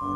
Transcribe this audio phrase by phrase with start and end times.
[0.00, 0.06] ค่ะ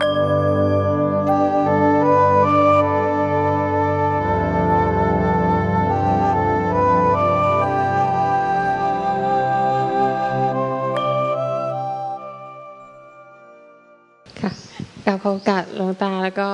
[15.07, 16.49] กับโอกาสหลวงตาแล้วก็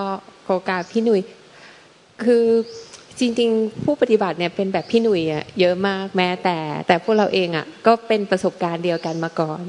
[0.46, 1.20] โอกาสพี่หนุ่ย
[2.24, 2.46] คือ
[3.18, 9.62] จริงๆ ผู้ปฏิบัติเนี่ยเป็นแบบพี่หนุ่ยอะเยอะมากแม้แต่แต่พวกเราเองอะก็เป็นประสบการณ์เดียวกันมาก่อน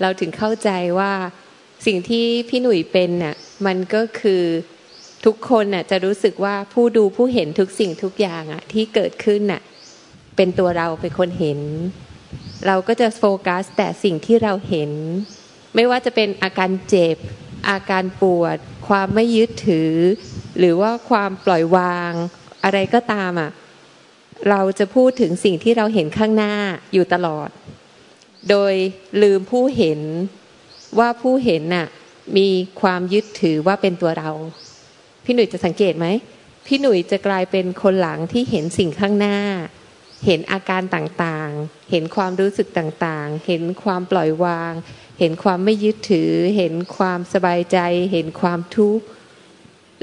[0.00, 1.12] เราถึงเข้าใจว่า
[1.86, 3.34] สิ่งที่พี่หนุ่ยเป็นน่ะ
[3.66, 4.44] มันก็คือ
[5.24, 9.62] ทุกคนน่ะจะรู้สึกว่าผู้ดูผู้เห็นทุกสิ่งทุกอย่างอะที่เกิดขึ้นน่ะ
[10.36, 11.60] เป็นตัวเราเป็นคนเห็น
[12.66, 14.90] เราก็จะโฟกัสแต่สิ่งที่เราเห็น
[15.74, 17.16] ไม่ว่าจะเป็นอาการเจ็บ
[17.70, 18.56] อาการปวด
[18.88, 19.92] ความไม่ยึดถือ
[20.58, 22.12] หรือว่าความปล่อยวาง
[22.64, 23.50] อะไรก็ตามอะ
[24.48, 26.54] เราจะพูดถึงสิ่งที่เราเห็นข้างหน้า
[26.92, 27.48] อยู่ตลอด
[28.50, 28.74] โดย
[29.22, 30.00] ลืมผู้เห็น
[30.98, 31.86] ว่าผู้เห็นน่ะ
[32.36, 32.48] มี
[32.80, 34.30] ความยึดถือว่าเป็นตัวเรา
[35.24, 36.06] พี่หนุ่ยจะสังเกตไหม
[36.66, 39.38] พี่หนุ่ยจะกลายเป็นคนหลังที่เห็นสิ่งข้างหน้า
[40.26, 44.72] เห็นอาการต่างๆ เห็นความรู้สึกต่างๆ เห็นความปล่อยวาง
[45.20, 47.78] เห็นความไม่ยึดถือ เห็นความสบายใจ
[48.12, 49.04] เห็นความทุกข์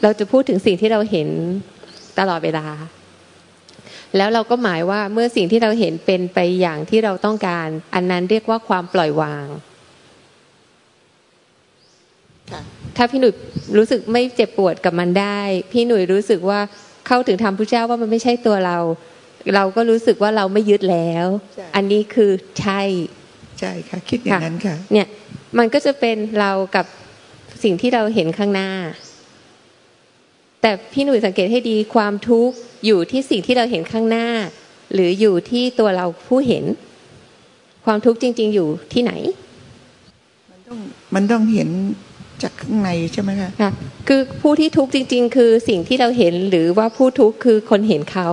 [0.02, 1.30] เราจะพูดถึงสิ่งที่เราเห็น
[2.20, 2.68] ตลอดเวลา
[4.18, 9.46] แล้วเราก็หมายว่าเมื่อสิ่งที่เราเห็นเป็นไปอย่างที่เราต้องการ อันนั้นเรียกว่าความปล่อยวาง
[12.98, 13.34] ถ้าพี่หนุ่ย
[13.78, 15.40] รู้สึกไม่เจ็บปวดกับมันได้
[15.72, 16.60] พี่หนุ่ยรู้สึกว่า
[17.08, 18.78] เข้าถึงธรรมพุทธเจ้าว่ามันไม่ใช่ตัวเรา
[19.56, 21.26] เราก็รู้สึกว่าเราไม่ยึดแล้ว
[21.76, 22.82] อันนี้คือใช่
[23.60, 25.08] ใช่ค่ะ คิดอย่างนั้นค่ะ เนี่ย
[25.58, 26.86] มันก็จะเป็นเรากับ
[27.64, 28.72] สิ่งที่เราเห็นข้างหน้า
[30.62, 34.28] แต่พี่หนุ่ยสังเกตให้ดีความทุกข์อยู่ที่สิ่งที่เราเห็นข้างหน้า
[34.94, 36.64] หรืออยู่ที่ตัวเราผู้เห็น
[37.86, 39.14] ความทุกข์จริง ๆ อยู่ที่ไหน
[40.52, 40.80] มันต้อง
[41.16, 41.70] มันต้องเห็น
[42.46, 43.72] จากข้างในใช่ไหมคะค่ะ
[44.08, 48.30] คือผู้ที่ทุกข์จริง ๆ คือสิ่งที่เราเห็นหรือว่าผู้ทุกข์คือคนเห็นเขา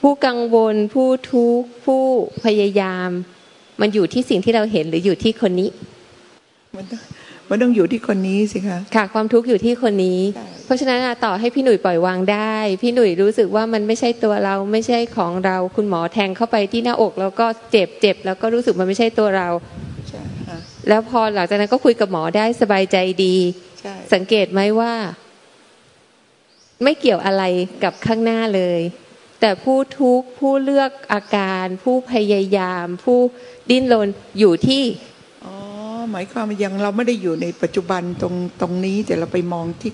[0.00, 2.02] ผู้กังวลผู้ทุกข์ผู้
[2.44, 3.10] พยายาม
[3.80, 5.68] มันอยู่ที่สิ่งที่เราเห็นหรืออยู่ที่คนนี้
[6.76, 7.00] มันต้อง
[7.50, 19.85] มันต้องอยู่ที่คนนี้สิคะค่ะ ความทุกข์อยู่ที่คนนี้ใช่เพราะฉะนั้นอะต่อให้พี่หนุ่ยปล่อยวางได้ พี่หนุ่ยรู้สึกว่ามันไม่ใช่ตัวเราไม่ใช่ของเรา คุณหมอแทงเข้าไปที่หน้าอก แล้วก็เจ็บเจ็บแล้วก็รู้สึกมันไม่ใช่ตัวเราใช่ค่ะ
[20.88, 23.36] แล้วพอหลังจากนั้นก็คุยกับหมอได้สบายใจดี
[23.80, 24.94] ใช่สังเกตไหมว่า
[26.82, 27.42] ไม่เกี่ยวอะไร
[27.84, 28.80] กับข้างหน้าเลย
[29.40, 33.18] แต่ผู้ทุกข์ผู้เลือกอาการ ผู้พยายาม ผู้
[33.70, 34.08] ดิ้นรน
[34.38, 34.84] อยู่ที่
[35.44, 35.54] อ๋อ
[36.10, 39.90] หมายความว่ายังเราไม่ได้อยู่ในปัจจุบันตรงตรงนี้แต่เราไปมองที่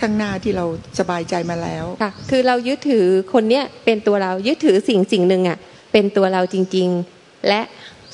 [0.00, 0.64] ข้างหน้าที่เรา
[0.98, 5.58] สบายใจมาแล้วค่ะคือเรายึดถือคนเนี้ยเป็นตัวเรายึดถือสิ่งสิ่งหนึ่งอะ
[5.92, 7.60] เป็นตัวเราจริง ๆ และ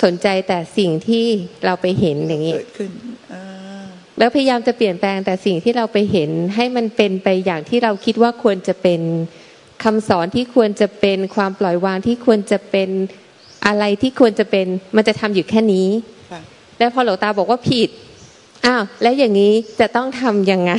[0.04, 1.24] สนใจแต่สิ่งที่
[1.64, 2.90] เราไปเห็นอย่างนี้เกิดขึ้น
[3.32, 3.42] อ่า
[4.18, 9.00] แล้วพยายามจะเปลี่ยนแปลงแต่สิ่งที่เราไปเห็นให้มันเป็นไปอย่างที่เราคิดว่าควรจะเป็น
[9.84, 12.90] คำสอนที่ควรจะเป็นความปล่อยวางที่ควรจะเป็น
[13.66, 15.88] อะไรที่ควรจะเป็น มันจะทำอยู่แค่นี้
[16.30, 16.40] ค่ะ
[16.78, 17.90] แล้วพอหลวงตาบอกว่าผิด
[18.66, 20.72] อ้าวแล้วอย่างนี้จะต้องทำยังไง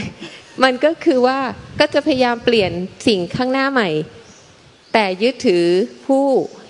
[0.64, 1.40] มันก็คือว่า
[1.80, 2.72] ก็จะพยายามเปลี่ยน
[3.08, 3.90] สิ่งข้างหน้าใหม่
[4.94, 5.66] แต่ยึดถือ
[6.06, 6.26] ผู้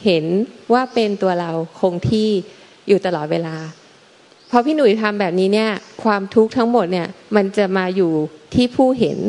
[0.08, 0.26] เห็น
[0.74, 2.30] ว่าเป็นตัวเราคงที่
[2.88, 3.56] อยู่ตลอดเวลา
[4.52, 5.72] พอพี่หนุ่ยทำแบบนี้เนี่ย
[6.04, 8.12] ความทุกข์ทั้งหมดเนี่ยมันจะมาอยู่
[8.56, 9.20] ที่ผู้เห็น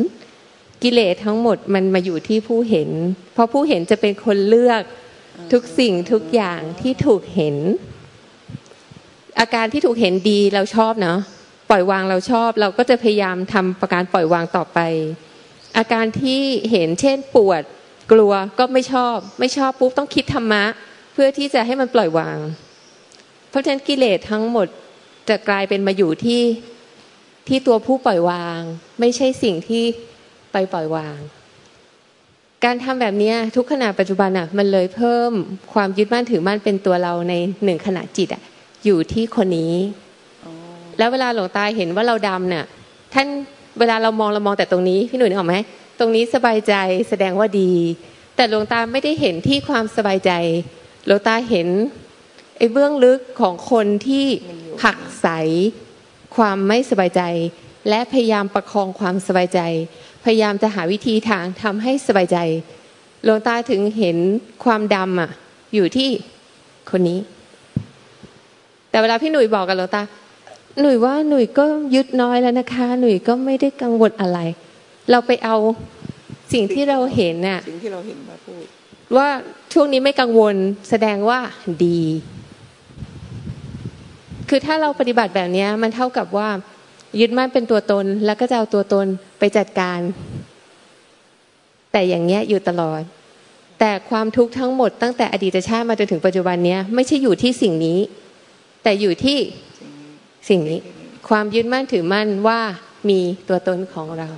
[0.83, 2.89] กิเลสทั้งหมดมันมาอยู่ที่ผู้เห็น
[3.33, 4.81] เพราะผู้เห็นจะเป็นคนเลือก
[5.51, 7.55] ทุกสิ่งทุกอย่างที่ถูกเห็น
[9.39, 11.19] อาการที่ถูกเห็นดีเราชอบเนาะ
[11.69, 14.79] ปล่อยวางเราชอบ เราก็จะพยายามทำประการปล่อยวางต่อไป
[15.77, 16.41] อาการที่
[16.71, 17.63] เห็นเช่นปวด
[18.11, 20.63] กลัวก็ไม่ชอบ ไม่ชอบปุ๊บต้องคิดธรรมะ
[21.13, 22.37] เพื่อที่จะให้มันปล่อยวาง
[23.49, 24.67] เพราะฉะนั้นกิเลสทั้งหมด
[25.29, 26.41] จะกลายเป็นมาอยู่ที่
[27.47, 28.59] ที่ตัวผู้ปล่อยวาง
[28.99, 29.83] ไม่ใช่สิ่งที่
[30.51, 31.17] ไปปล่อยวาง
[32.65, 35.31] การทำแบบนี้ทุกขณะปัจจุบันอะมันเลยเพิ่ม
[35.73, 37.33] ความยึดมั่นถือมั่นเป็นตัวเราใน
[37.63, 38.41] หนึ่งขณะจิตอะ
[38.85, 39.73] อยู่ที่คนนี้
[40.97, 42.65] แล้วเวลาหลวงตาเห็นว่าเราดำเนี่ย
[43.13, 43.27] ท่าน
[43.79, 45.55] เวลาเรามองเรามองแต่ตรงนี้ พี่หนุ่ยนึกออกไหม
[45.99, 46.73] ตรงนี้สบายใจ
[47.09, 47.73] แสดงว่าดี
[48.35, 50.31] แต่หลวงตาไม่ได้เห็นที่ความสบายใจ
[51.05, 51.67] หลวงตาเห็น
[52.57, 54.25] ไอ้เบื้องลึกของคนที่
[54.81, 55.27] ผักใส
[56.35, 57.21] ความไม่สบายใจ
[57.89, 59.59] และพยายามประคองความสบายใจ
[60.23, 62.37] พยายามจะหาวิธีทางทำให้สบายใจ
[63.23, 64.17] หลวงตาถึงเห็น
[64.63, 65.31] ความดำอะ
[65.73, 66.09] อยู่ที่
[66.89, 67.19] คนนี้
[68.89, 70.01] แต่เวลาพี่หนุ่ยบอกกับหลวงตา
[70.79, 71.65] หนุ่ยว่าหนุ่ยก็
[71.95, 74.39] ยึดน้อยแล้วนะคะ หนุ่ยก็ไม่ได้กังวลอะไร
[75.11, 75.55] เราไปเอา
[76.53, 78.63] สิ่งที่เราเห็นน่ะสิ่งที่เราเห็นมาพูด
[79.17, 79.27] ว่า
[79.73, 80.55] ช่วงนี้ไม่กังวล
[80.89, 81.39] แสดงว่า
[81.85, 82.01] ดี
[84.49, 86.49] คือถ้าเราปฏิบัติแบบเนี้ยมันเท่ากับว่า
[87.19, 89.07] ยึดมั่นเป็นตัวตนแล้วก็จะเอาตัวตน
[89.39, 89.99] ไปจัดการ
[91.91, 93.01] แต่อย่างเงี้ยอยู่ตลอด
[93.79, 97.99] แต่ความทุกข์ทั้งหมดตั้งแต่อดีตชาติมาจนถึงปัจจุบันเนี้ยไม่ใช่อยู่ที่สิ่งนี้
[98.83, 99.37] แต่อยู่ที่
[100.49, 100.79] สิ่งนี้
[101.29, 102.59] ความยึดมั่นถือมั่นว่า
[103.09, 104.29] มีตัวตนของเรา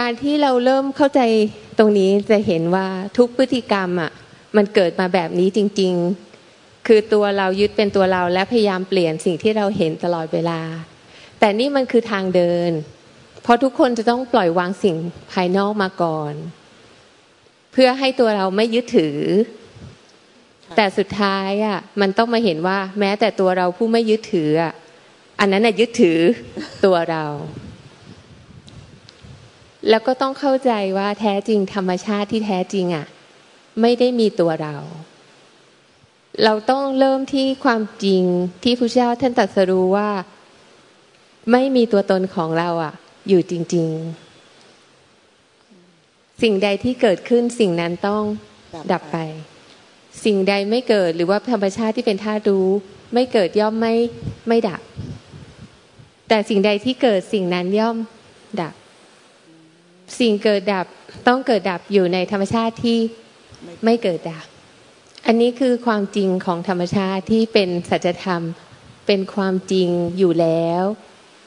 [0.00, 1.20] การที่เราเริ่มเข้าใจ
[1.78, 2.86] ตรงนี้จะเห็นว่า
[3.18, 4.12] ทุกพฤติกรรมอะ
[4.56, 5.94] มันเกิดมาแบบนี้จริง
[6.40, 10.60] ๆ คือตัวเรายึดเป็นตัวเราและพยายามเปลี่ยนสิ่งที่เราเห็นตลอดเวลา
[11.38, 12.70] แต่นี่มันคือทางเดิน
[13.42, 14.96] เพราะทุกคนจะต้องปล่อยวางสิ่ง
[15.32, 16.34] ภายนอกมาก่อน
[17.72, 19.18] เพื่อให้ตัวเราไม่ยึดถือ
[20.76, 24.72] แต่สุดท้ายอะมันต้องมาเห็นว่า แม้แต่ตัวเราผู้ไม่ยึดถืออะ
[25.40, 26.18] อันนั้นน่ะยึดถือ
[26.84, 27.24] ตัวเรา
[29.88, 33.06] แล้วก็ต้องเข้าใจว่าแท้จริงธรรมชาติที่แท้จริงอะ
[33.80, 34.76] ไม่ได้มีตัวเรา
[36.44, 38.22] เราต้องเริ่มที่ความจริง
[38.64, 40.10] ที่พระเจ้าท่านตรัสรู้ว่า
[41.52, 42.94] ไม่มีตัวตนของเราอะ
[43.28, 43.88] อยู่จริง
[45.56, 48.22] ๆ สิ่งใดที่เกิดขึ้นสิ่งนั้นต้อง
[48.92, 49.18] ดับไป
[50.24, 52.68] สิ่งใดไม่เกิดหรือว่าธรรมชาติที่เป็นธาตุรู้
[53.14, 53.94] ไม่เกิดย่อมไม่
[54.48, 54.80] ไม่ดับ
[56.28, 57.96] แต่สิ่งใดที่เกิดสิ่งนั้นย่อม
[58.60, 58.74] ดับ
[60.18, 60.86] สิ่งเกิดดับ
[61.28, 62.98] ต้องเกิดดับอยู่ในธรรมชาติที่
[63.84, 64.44] ไม่เกิดดับ
[65.26, 68.42] อันนี้คือความจริงของธรรมชาติที่เป็นสัจธรรม
[69.06, 70.82] เป็นความจริงอยู่แล้ว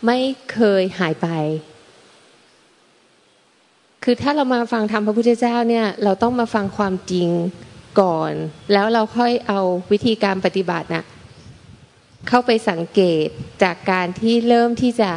[0.06, 0.20] ไม่
[0.52, 1.28] เคยหายไป
[4.04, 7.30] คือถ้าเรามาฟังธรรมพระพุทธเจ้าเนี่ยเราต้องมาฟังความจริง
[8.02, 8.32] ก่อน
[8.74, 9.60] แล้วเราค่อยเอา
[9.92, 11.04] วิธีการปฏิบัตินะ่ะ
[12.28, 13.28] เข้าไปสังเกต
[13.64, 15.12] จากการที่เริ่มที่จะ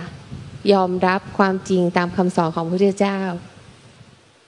[0.72, 3.20] ยอมรับความจริงตามคำสอนของพระพุทธเจ้า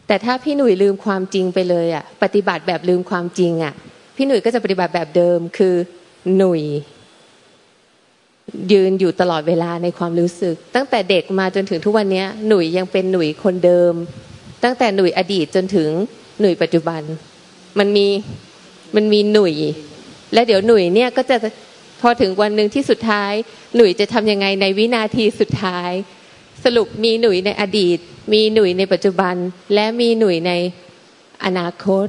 [0.07, 3.75] แต่ถ้าพี่หนุ่ยลืมความจริงไปเลยอะ ปฏิบัติแบบลืมความจริงอะ
[4.17, 5.75] พี่หนุ่ยก็จะปฏิบัติแบบเดิมคือ
[6.37, 6.63] หนุ่ย
[8.73, 13.93] ยืนอยู่ตลอดเวลาในความรู้สึก ตั้งแต่เด็กมาจนถึงทุกวันนี้หนุ่ยยังเป็นหนุ่ยคนเดิม
[14.65, 15.91] ตั้งแต่หนุ่ยอดีตจนถึง
[16.41, 17.03] หนุ่ยปัจจุบัน
[17.79, 18.07] มันมี
[18.97, 19.55] มันมีหนุ่ย
[20.33, 21.37] และเดี๋ยวหนุ่ยเนี่ยก็จะ
[22.01, 23.33] พอถึงวันหนึ่งที่สุดท้าย
[23.77, 25.91] หนุ่ยจะทำยังไงในวินาทีสุดท้าย
[26.65, 27.99] สรุปมีหนุ่ยในอดีต
[28.33, 29.35] มีหนุ่ยในปัจจุบัน
[29.75, 30.53] และมีหนุ่ยใน
[31.45, 32.07] อนาคต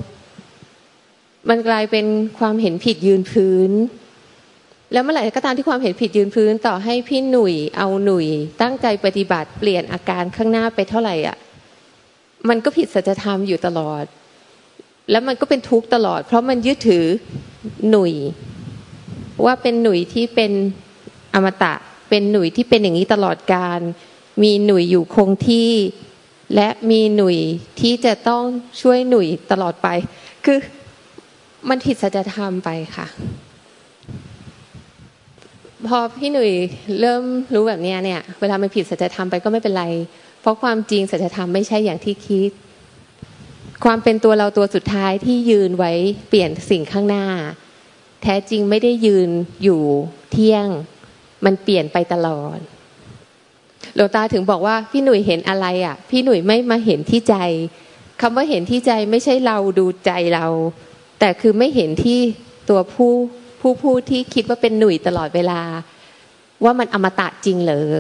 [1.50, 2.06] มันกลายเป็น
[2.40, 3.72] ความเห็นผิดยืนพื้น
[4.94, 8.28] แล้วเมื่อไหร่ก็ตามที่ความเห็นผิดยืนพื้น ต่อให้พี่หนุ่ยเอาหนุ่ย
[8.62, 11.38] ตั้งใจปฏิบัติเปลี่ยนอาการข้างหน้าไปเท่าไหร่อะ
[12.50, 14.04] มันก็ผิดสัจธรรมอยู่ตลอด
[15.12, 17.06] แล้วมันก็เป็นทุกข์ตลอด เพราะมันยึดถือ
[17.90, 18.14] หนุ่ย
[19.46, 20.52] ว่าเป็นหนุ่ยที่เป็น
[21.34, 21.74] อมตะ
[22.10, 23.80] เป็นหนุ่ยที่เป็นอย่างนี้ตลอดการ
[24.44, 25.72] มีหนุ่ยอยู่คงที่
[26.56, 27.38] และมีหนุ่ย
[27.80, 28.44] ที่จะต้อง
[28.82, 29.88] ช่วยหนุ่ยตลอดไป
[30.46, 30.58] คือ
[31.70, 33.08] มันผิดสัจธรรมไปค่ะ
[35.88, 36.52] พอพี่หนุ่ย
[37.00, 39.86] เริ่มรู้แบบนี้เนี่ย เวลามันผิดสัจธรรมไปก็ไม่เป็นไร
[40.42, 42.52] เพราะความจริงสัจธรรมไม่ใช่อย่างที่คิด
[43.86, 45.92] ความเป็นตัวเราตัวสุดท้ายที่ยืนไว้
[46.30, 47.26] เปลี่ยนสิ่งข้างหน้า
[48.24, 49.30] แท้จริงไม่ได้ยืน
[49.64, 49.82] อยู่
[50.32, 50.68] เที่ยง
[51.46, 52.60] มันเปลี่ยนไปตลอด
[53.96, 57.36] หลวงตาถึงบอกว่าพี่หนุ่ยเห็นอะไรอะ พี่หนุ่ยไม่มาเห็นที่ใจ
[58.22, 60.46] คำว่าเห็นที่ใจไม่ใช่เราดูใจเรา
[61.20, 62.20] แต่คือไม่เห็นที่
[62.70, 63.14] ตัวผู้
[63.62, 65.62] ผู้ผู้ที่คิดว่าเป็นหนุ่ยตลอดเวลา
[66.64, 67.98] ว่ามันอมตะจริงเหรอ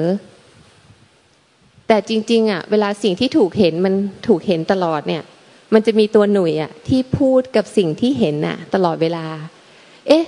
[1.88, 3.93] แต่จริง ๆ อะ เวลาสิ่งที่ถูกเห็นมัน
[4.27, 5.23] ถูกเห็นตลอดเนี่ย
[5.73, 9.25] มันจะมีตัวหนุ่ยอะที่พูดกับสิ่งที่เห็นอะ ตลอดเวลา
[10.09, 10.25] เอ๊ะ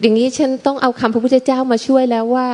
[0.00, 2.48] อย่างนี้ฉันต้องเอาคำพระพุทธเจ้ามาช่วยแล้วว่า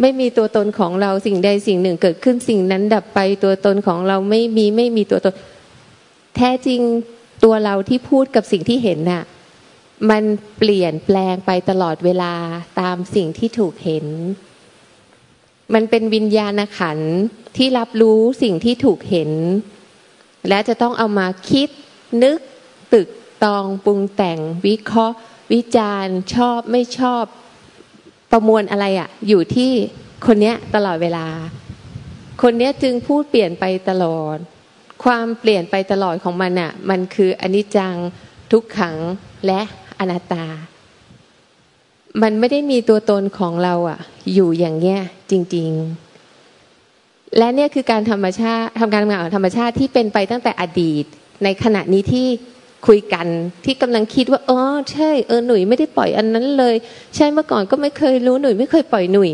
[0.00, 5.34] ไม่มีตัวตนของเราสิ่งใดสิ่งหนึ่งเกิดขึ้นสิ่งนั้นดับไปตัวตนของเราไม่มีไม่มีตัวตน
[6.36, 6.80] แท้จริง
[7.44, 9.24] ตัวเราที่พูดกับสิ่งที่เห็นน่ะ
[10.10, 10.22] มัน
[10.58, 12.34] เปลี่ยนแปลงไปตลอดเวลา
[12.80, 14.06] ตามสิ่งที่ถูกเห็น
[15.74, 16.98] มันเป็นวิญญาณขัน
[17.56, 19.30] ที่รับรู้สิ่งที่ถูกเห็น
[20.48, 21.68] และจะต้องเอามาคิด
[22.22, 22.38] นึก
[22.92, 23.08] ตึก
[23.44, 25.16] ตองปรุงแต่งวิเคราะห์
[25.52, 27.24] วิจารณ์ชอบไม่ชอบ
[28.32, 29.72] ประมวลอะไรอะ่ะ อยู่ที่
[30.26, 31.26] คนเนี้ยตลอดเวลา
[32.42, 34.36] คนเนี้ยจึงพูดเปลี่ยนไปตลอด
[35.04, 37.94] ความเปลี่ยนไปตลอดของมันอะ่ะ มันคืออนิจจัง
[38.52, 38.96] ทุกขัง
[39.46, 39.60] และ
[39.98, 40.46] อนัตตา
[42.22, 43.98] มันไม่ได้มีตัวตนของเราอะ่ะ
[44.34, 45.70] อยู่อย่างเงี้ยจริง
[46.54, 51.04] ๆ และเนี่ยคือการธรรมชาติทำการทำงานของธรรมชาติที่เป็นไปตั้งแต่อดีต
[51.44, 52.28] ในขณะนี้ที่
[52.86, 53.26] คุยกัน
[53.64, 54.60] ที่กำลังคิดว่าอ๋อ
[54.92, 56.76] ใช่เออหนุ่ยไม่ได้ปล่อยอันนั้นเลย
[57.16, 59.30] ใช่เมื่อก่อนก็ไม่เคยรู้หนุ่ยไม่เคยปล่อยหนุ่ย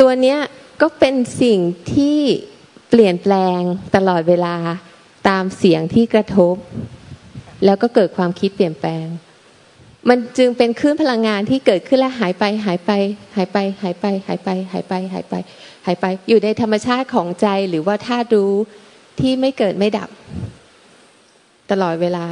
[0.00, 0.38] ตัวเนี้ย
[0.80, 1.58] ก็เป็นสิ่ง
[1.92, 2.18] ที่
[2.90, 3.60] เปลี่ยนแปลง
[3.96, 4.56] ตลอดเวลา
[5.28, 6.54] ตามเสียงที่กระทบ
[7.64, 9.06] แล้วก็เกิดความคิดเปลี่ยนแปลง
[10.08, 12.90] มันจึงเป็นคลื่นพลังงานที่เกิดขึ้นและหายไป หายไป
[13.36, 15.34] หายไป หายไป หายไป หายไป หายไป
[15.86, 18.52] หายไป อยู่ในธรรมชาติของใจหรือว่าธาตุรู้
[19.20, 20.08] ที่ไม่เกิดไม่ดับ
[21.70, 22.26] ตลอดเวลา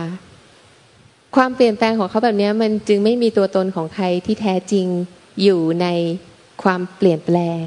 [1.36, 4.86] ความเปลี่ยนแปลงของเขาแบบนี้มันจึงไม่มีตัวตนของใครที่แท้จริง
[5.42, 5.86] อยู่ใน
[6.62, 7.62] ความเปลี่ยนแปลง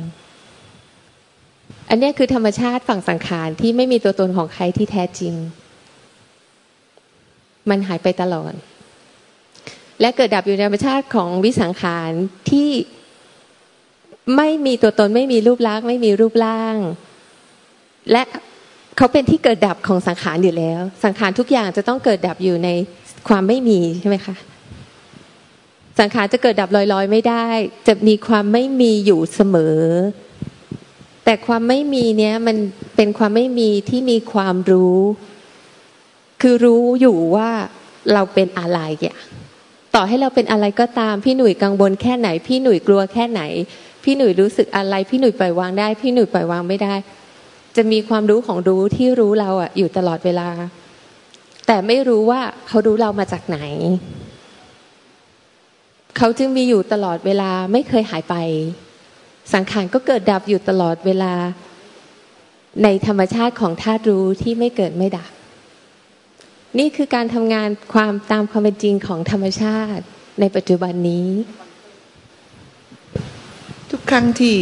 [1.89, 5.33] อันนี้คือธรรมชาติฝั่งสังขารที่ไม่มีตัวตนของใครที่แท้จริง
[7.69, 8.53] มันหายไปตลอด
[10.01, 12.11] และเกิดดับอยู่ในธรรมชาติของวิสังขาร
[12.49, 12.69] ที่
[14.37, 16.75] ไม่มีตัวตนไม่มีรูปลักษณ์ไม่มีรูปร่าง
[18.11, 18.23] และ
[18.97, 22.69] เขาเป็นที่เกิดดับของสังขารอยู่แล้ว สังขารทุกอย่างจะต้องเกิดดับอยู่ใน
[23.27, 24.35] ความไม่มีใช่ไหมคะ
[25.99, 27.45] สังขารจะเกิดดับลอยๆ ไม่ได้
[27.87, 29.79] จะมีความไม่มีอยู่เสมอ
[31.25, 32.57] แต่ความไม่มีเนี้ยมัน
[32.95, 34.99] เป็นความไม่มีที่มีความรู้
[36.41, 37.49] คือรู้อยู่ว่า
[38.13, 39.17] เราเป็นอะไรอะ
[39.95, 43.41] ต่อให้เราเป็นอะไรก็ตามพี่หนุ่ยกังวลแค่ไหน พี่หนุ่ยกลัวแค่ไหน
[44.03, 46.93] พี่หนุ่ยรู้สึกอะไร พี่หนุ่ยปล่อยวางได้ พี่หนุ่ยปล่อยวางไม่ได้
[47.75, 50.49] จะมีความรู้ของรู้ที่รู้เราอะ อยู่ตลอดเวลา
[51.67, 53.59] แต่ไม่รู้ว่าเขารู้เรามาจากไหน
[56.17, 58.35] เขาจึงมีอยู่ตลอดเวลาไม่เคยหายไป
[59.53, 61.33] สังขารก็เกิดดับอยู่ตลอดเวลา
[62.83, 65.31] ในธรรมชาติของธาตุรู้ที่ไม่เกิดไม่ดับ
[66.79, 70.03] นี่คือการทำงานความตามความเป็นจริงของธรรมชาติ
[70.39, 71.29] ในปัจจุบันนี้
[73.89, 74.55] ทุกครั้งที่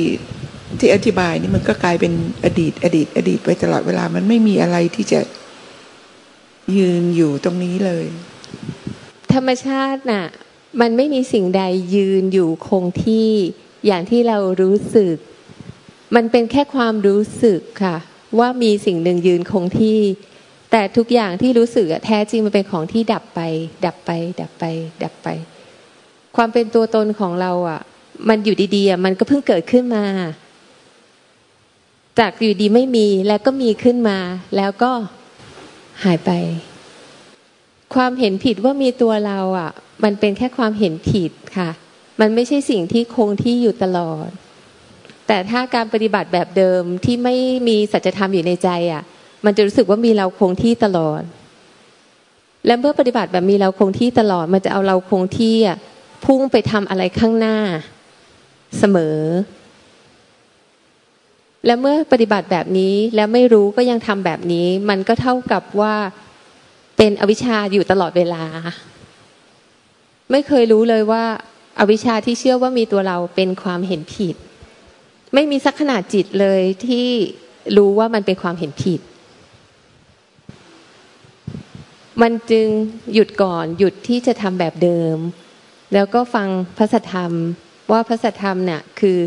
[0.80, 2.14] ที่อธิบายนี่มันก็กลายเป็น
[2.46, 5.20] อดีต อดีต อดีตไปตลอดเวลา มันไม่มีอะไรที่จะ
[6.78, 8.06] ยืนอยู่ตรงนี้เลย
[9.34, 10.26] ธรรมชาติน่ะ
[10.82, 11.64] มันไม่มีสิ่งใด
[11.96, 13.30] ยืนอยู่คงที่
[13.86, 15.16] อย่างที่เรารู้สึก
[16.16, 17.98] มันเป็นแค่ความรู้สึกค่ะ
[18.40, 20.00] ว่ามีสิ่งหนึ่งยืนคงที่
[20.72, 23.40] แต่ทุกอย่างที่รู้สึกแท้จริงมันเป็นของที่ดับไป
[23.86, 24.64] ดับไป ดับไป
[25.04, 25.28] ดับไป
[26.36, 27.82] ความเป็นตัวตนของเราอะ
[28.30, 30.06] มันอยู่ดีๆมันก็เพิ่งเกิดขึ้นมา
[32.20, 34.20] จากอยู่ดีไม่มีแล้วก็มีขึ้นมา
[34.58, 34.92] แล้วก็
[36.04, 36.32] หายไป
[37.96, 39.72] ความเห็นผิดว่ามีตัวเราอะ
[40.04, 41.70] มันเป็นแค่ความเห็นผิดค่ะ
[42.20, 44.30] มันไม่ใช่สิ่งที่คงที่อยู่ตลอด
[45.28, 47.36] แต่ถ้าการปฏิบัติแบบเดิมที่ไม่
[47.68, 49.04] มีสัจธรรมอยู่ในใจอะ
[49.46, 51.22] มันจะรู้สึกว่ามีเราคงที่ตลอด
[52.66, 55.78] และเมื่อปฏิบัติแบบมีเราคงที่ตลอด มันจะเอาเราคงที่อะ
[56.26, 57.58] พุ่งไปทำอะไรข้างหน้า
[58.78, 59.18] เสมอ
[61.68, 65.96] และเมื่อปฏิบัติแบบนี้แล้วไม่รู้ก็ยังทำแบบนี้ มันก็เท่ากับว่า
[66.98, 68.44] เป็นอวิชชาอยู่ตลอดเวลา
[70.32, 71.24] ไม่เคยรู้เลยว่า
[71.80, 74.36] อาวิชชาที่เชื่อว่ามีตัวเราเป็นความเห็นผิด
[75.34, 77.08] ไม่มีสักขนาดจิตเลยที่
[77.78, 79.02] รู้ว่ามันเป็นความเห็นผิด
[82.22, 82.68] มันจึง
[83.14, 85.18] หยุดก่อนหยุดที่จะทำแบบเดิม
[85.94, 86.48] แล้วก็ฟัง
[86.78, 87.32] พระสัทธรรม
[87.92, 89.18] ว่าพระสัทธรรมเนี่ยคือ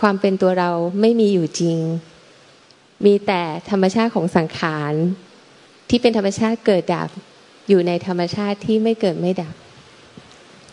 [0.00, 0.70] ความเป็นตัวเรา
[1.00, 1.78] ไม่มีอยู่จริง
[3.04, 4.92] มีแต่ธรรมชาติของสังขาร
[5.88, 7.08] ที่เป็นธรรมชาติเกิดดับ
[7.68, 9.54] อยู่ในธรรมชาติที่ไม่เกิดไม่ดับ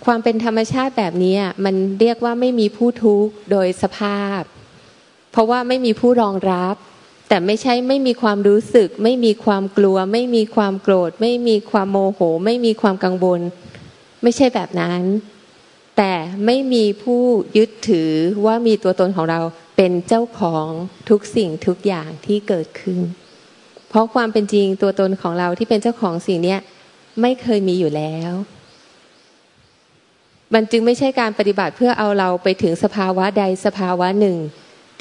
[0.05, 1.35] ความเป็นธรรมชาติแบบนี้
[1.65, 4.41] มันเรียกว่าไม่มีผู้ทุกข์โดยสภาพ
[5.31, 6.75] เพราะว่าไม่มีผู้รองรับ
[7.27, 13.41] แต่ไม่ใช่ไม่มีความรู้สึก ไม่มีความกลัว ไม่มีความโกรธ ไม่มีความโมโห ไม่มีความกังวล
[14.23, 15.01] ไม่ใช่แบบนั้น
[15.97, 16.13] แต่
[16.45, 17.21] ไม่มีผู้
[17.57, 18.11] ยึดถือ
[18.45, 19.39] ว่ามีตัวตนของเรา
[19.77, 20.67] เป็นเจ้าของ
[21.09, 22.99] ทุกสิ่งทุกอย่างที่เกิดขึ้น
[23.89, 26.57] เพราะความเป็นจริงตัวตนของเราที่เป็นเจ้าของสิ่งนี้
[27.21, 28.31] ไม่เคยมีอยู่แล้ว
[30.53, 34.37] มันจึงไม่ใช่การปฏิบัติเพื่อเอาเราไปถึงสภาวะใดสภาวะหนึ่ง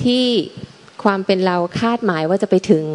[0.04, 0.26] ที่
[1.04, 2.86] ความเป็นเราคาดหมายว่าจะไปถึง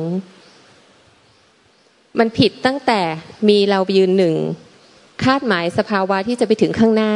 [2.20, 3.02] มันผิดตั้งแต่
[3.50, 4.36] มีเรายืนหนึ่ง
[5.24, 7.14] คาดหมายสภาวะที่จะไปถึงข้างหน้า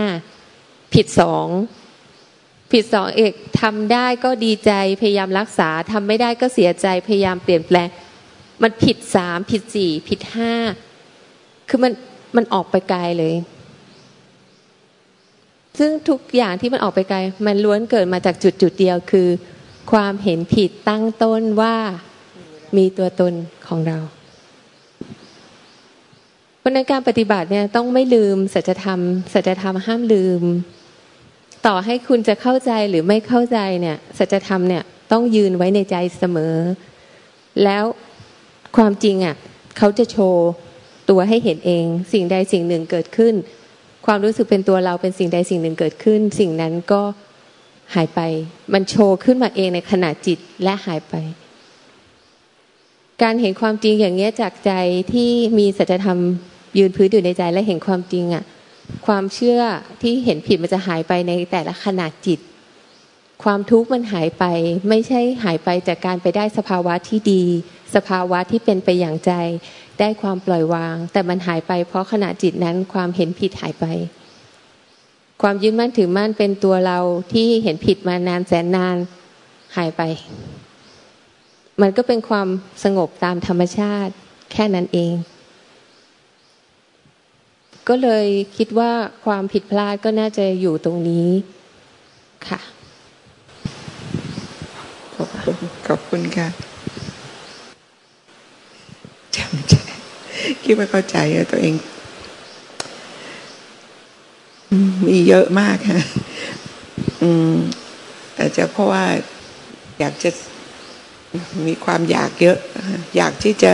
[0.93, 1.47] ผิดสอง
[2.71, 7.87] ผิดสองเอกทำได้ก็ดีใจพยายามรักษาทำไม่ได้ก็เสียใจพยายามเปลี่ยนแปลง
[8.63, 10.53] มันผิดสามผิดสี่ผิดห้า
[11.69, 11.93] คือมัน
[12.35, 13.35] มันออกไปไกลเลย
[15.79, 19.27] ซึ่งทุกอย่างที่มันออกไปไกล มันล้วนเกิดมาจากจุดจุดเดียวคือ
[19.91, 21.75] ความเห็นผิดตั้งต้นว่า
[22.77, 23.33] มีตัวตน
[23.67, 23.99] ของเรา
[26.59, 28.99] เพราะในการปฏิบัติเนี่ยต้องไม่ลืมสัจธรรม
[29.33, 30.41] สัจธรรมห้ามลืม
[31.67, 36.55] ต่อให้คุณจะเข้าใจหรือไม่เข้าใจเนี่ยสัจธรรมเนี่ยต้องยืนไว้ในใจเสมอ
[37.63, 37.83] แล้ว
[38.77, 39.35] ความจริงอะ
[39.77, 40.45] เขาจะโชว์
[41.09, 43.33] ตัวให้เห็นเอง สิ่งใดสิ่งหนึ่งเกิดขึ้น
[44.05, 47.01] ความรู้สึกเป็นตัวเราเป็นสิ่งใดสิ่งหนึ่งเกิดขึ้น สิ่งนั้นก็
[47.95, 48.19] หายไป
[48.73, 51.15] มันโชว์ขึ้นมาเองในขณะจิตและหายไป
[53.21, 54.71] การเห็นความจริงอย่างเงี้ยจากใจ
[55.13, 56.19] ที่มีสัจธรรม
[56.77, 58.43] ยืนพื้นอยู่ในใจและเห็นความจริงอะ
[59.07, 59.61] ความเชื่อ
[60.01, 62.39] ที่เห็นผิดมันจะหายไปในแต่ละขนาดจิต
[63.43, 64.45] ความทุกข์มันหายไป
[64.89, 67.43] ไม่ใช่หายไปจากการไปได้สภาวะที่ดี
[67.95, 69.31] สภาวะที่เป็นไปอย่างใจ
[69.99, 73.85] ได้ความปล่อยวาง แต่มันหายไปเพราะขณะจิตนั้นความเห็นผิดหายไป
[75.41, 76.99] ความยึดมั่นถือมั่นเป็นตัวเรา
[77.33, 78.97] ที่เห็นผิดมานานแสนนาน
[79.77, 80.01] หายไป
[81.81, 82.47] มันก็เป็นความ
[82.83, 84.13] สงบตามธรรมชาติ
[84.51, 85.13] แค่นั้นเอง
[87.89, 88.27] ก็เลย
[88.57, 88.91] คิดว่า
[89.25, 91.29] ความผิดพลาดก็น่าจะอยู่ตรงนี้
[92.47, 92.59] ค่ะ
[95.15, 96.47] ขอบคุณขอบคุณค่ะ
[99.35, 99.73] จำใจ
[100.63, 101.17] คิดว่าเข้าใจ
[101.51, 101.75] ตัวเอง
[105.07, 106.01] มีเยอะมากค่ะ
[107.21, 107.55] อืม
[108.37, 109.05] อาจจะเพราะว่า
[109.99, 110.29] อยากจะ
[111.65, 112.57] มีความอยากเยอะ
[113.15, 113.73] อยากที่จะ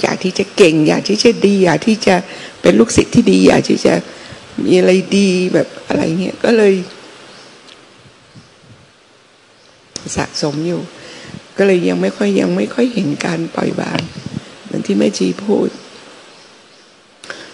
[0.00, 2.14] อยากที่จะเก่ง อยากที่จะดี อยากที่จะ
[2.62, 3.94] เป็นลูกศิษย์ที่ดี อยากที่จะ
[4.64, 6.74] มีอะไรดีแบบอะไรเงี้ยก็เลย
[10.16, 10.80] สะสมอยู่
[11.56, 14.00] ก็เลยยังไม่ค่อยยังไม่ค่อยเห็นการปล่อยวาง
[14.62, 15.68] เหมือนที่แม่จีพูด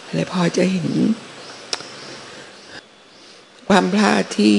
[0.07, 0.89] อะไรพอจะเห็น
[3.69, 4.57] ความพลาดที่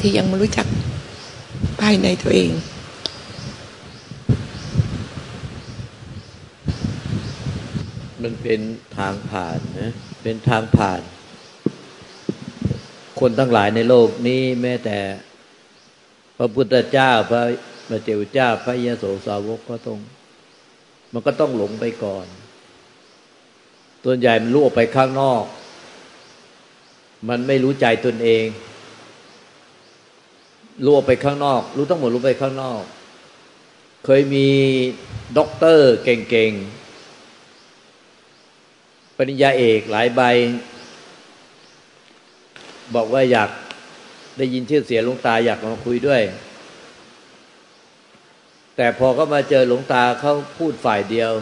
[0.00, 0.66] ที่ยังไม่รู้จัก
[1.80, 2.50] ภายในตัวเอง
[8.26, 8.62] มันเป็น
[8.98, 9.92] ทางผ่านนะ
[10.22, 11.02] เป็นทางผ่าน
[13.20, 14.98] คนทั้งหลายในโลกนี้แม้แต่
[16.38, 17.42] พระพุทธเจ้าพระ
[17.88, 19.98] พระเจ้าเจ้าพระยโสสาวกก็ต้อง
[21.12, 22.26] มันก็ต้องหลงไปก่อน
[24.04, 25.44] ตัวนใหญ่มันรู้ออกไปข้างนอก
[27.28, 28.46] มันไม่รู้ใจตนเอง
[30.84, 32.82] รู้ออกไปข้างนอก รู้ทั้งหมดรู้ไปข้างนอก
[34.04, 34.48] เคยมี
[35.38, 36.85] ด็อกเตอร์เก่งๆ
[39.16, 40.22] ปริญญาเอกหลายใบ
[42.94, 43.50] บอกว่าอยาก
[44.38, 46.22] ได้ยินชื่อเสียงหลวงตาอยากมาคุยด้วย
[48.76, 51.32] แต่พอก็มาเจอหลวงตาเขาพูดฝ่ายเดียว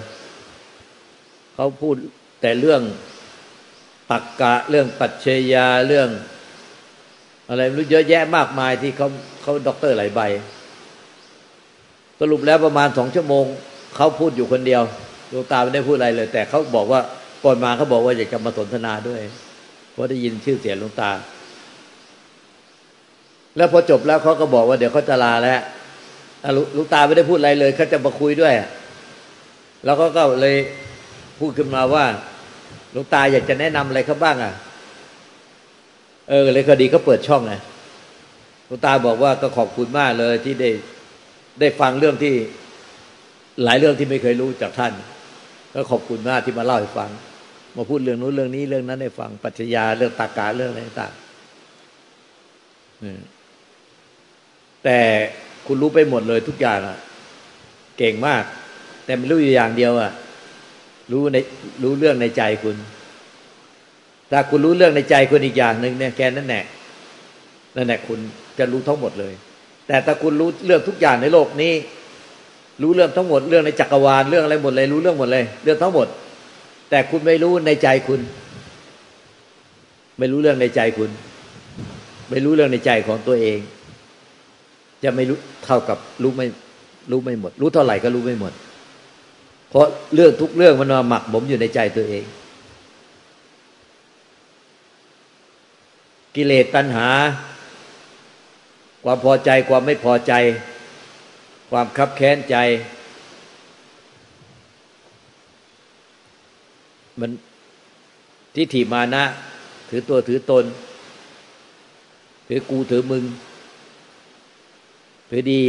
[1.54, 1.96] เขาพูด
[2.40, 2.82] แต่เรื่อง
[4.10, 6.08] ตรรกะเรื่องปรัชญาเรื่อง
[7.48, 9.08] อะไรรู้เยอะแยะมากมายที่เขา
[9.42, 10.20] เขาด็อกเตอร์หลายใบ
[12.20, 13.44] สรุปแล้วประมาณสองชั่วโมง
[13.96, 14.82] เขาพูดอยู่คนเดียว
[15.28, 17.00] หลวงตาไม่ได้พูดอะไรเลย แต่เขาบอกว่า
[17.44, 19.20] ก่อนมาเขาบอกว่าอยากจะมาสนทนาด้วย
[19.92, 21.10] เพราะได้ยินชื่อเสียงหลวงตา
[23.56, 25.60] แล้วพอจบแล้วเขาก็บอกว่าเดี๋ยวเขาจะลาแล้ว
[26.76, 28.52] ลูกตาไม่ได้พูดอะไรเลยเขาจะมาคุยด้วย
[29.84, 30.56] แล้วเขาก็เลย
[31.38, 32.04] พูดขึ้นมาว่า
[32.94, 34.54] ลูกตาอยากจะแนะนำอะไรเขาบ้างอะ
[36.28, 37.54] เออเลยคดีก็เปิดช่องไง
[38.68, 40.70] ลูกตาบอกว่าก็ขอบคุณมากเลยที่ได้
[41.60, 42.34] ได้ฟังเรื่องที่
[43.64, 44.92] หลายเรื่องที่ไม่เคยรู้จากท่าน
[45.74, 47.10] ก็ขอบคุณมากที่มาเล่าให้ฟัง
[47.76, 51.12] มาพูดเรื่องนู้นเรื่องนี้เรื่องนั้นให้ฟังปัจจญาเรื่องตากาเรื่องอะไรต่าง
[54.84, 54.98] แต่
[55.66, 56.98] คุณรู้ไปหมดเลยทุกอย่างอะ
[57.98, 58.44] เก่งมาก
[59.04, 60.10] แต่ไม่รู้อยู่อย่างเดียว อะ
[61.12, 61.36] รู้ใน
[61.82, 62.76] รู้เรื่องในใจคุณ
[64.30, 66.64] ถ้าคุณรู้เรื่องในใจคุณอีกอย่างหนึ่งเนี่ยแกนั่นแหละ
[67.76, 68.18] นั่นแหละคุณ
[68.58, 69.34] จะรู้ทั้งหมดเลย
[69.86, 71.72] แต่ถ้าคุณรู้เรื่องทุกอย่างในโลกนี้
[72.82, 76.06] รู้เรื่องทั้งหมดเรื่องในจักรวาลเรื่องอะไรหมดเลย รู้เรื่องหมดเลย เรื่องทั้งหมด
[76.94, 78.20] แต่คุณไม่รู้ในใจคุณ
[80.18, 81.10] ไม่รู้เรื่องในใจคุณ
[82.30, 83.58] ไม่รู้เรื่องในใจของตัวเอง
[85.04, 86.46] จะไม่รู้เท่ากับรู้ไม่
[87.10, 88.52] รู้ไม่หมด รู้เท่าไหร่ก็รู้ไม่หมด
[89.70, 92.24] เพราะเรื่องทุกเรื่องมันมาหมักผมอยู่ในใจตัวเอง
[96.34, 97.08] กิเลสตัณหา
[99.04, 100.32] ความพอใจความไม่พอใจ
[101.70, 102.56] ความคับแค้นใจ
[107.20, 107.30] มัน
[108.54, 109.24] ทิฏฐิมานะ
[109.88, 110.64] ถือตัวถือตน
[112.48, 113.24] ถือกูถือมึง
[115.30, 115.62] ถือดี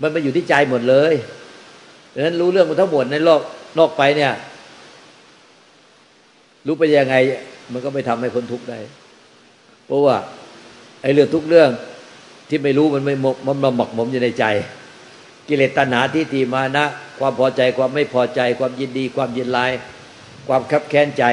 [0.00, 1.14] มันมาอยู่ที่ใจหมดเลย
[2.14, 3.40] ดังนั้นรู้เรื่องมันทั้งหมดในโลก
[3.78, 4.32] นอกไปเนี่ย
[6.66, 7.16] รู้ไปยังไง
[7.72, 8.78] มันก็ไม่ทำให้คนทุกข์ได้
[9.86, 10.16] เพราะว่า
[11.02, 11.70] ไอ้เรื่องทุกเรื่อง
[12.48, 13.14] ที่ไม่รู้มันไม่
[13.46, 14.44] มันมาหมักหมมอยู่ในใจ
[15.48, 16.84] กิเลสตัณหาที่ตีมานะ
[17.18, 19.72] ความพอใจความไม่พอใจ ความยินดี ความยินร้าย
[20.48, 21.24] ความคับแค้นใจ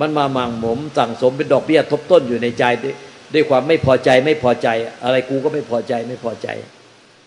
[0.00, 2.64] มันมาหมักหมมสั่งสมเป็นดอกเบี้ยทบต้นอยู่ในใจ
[3.34, 4.68] ด้วยความไม่พอใจไม่พอใจ
[5.04, 6.48] อะไรกูก็ไม่พอใจไม่พอใจ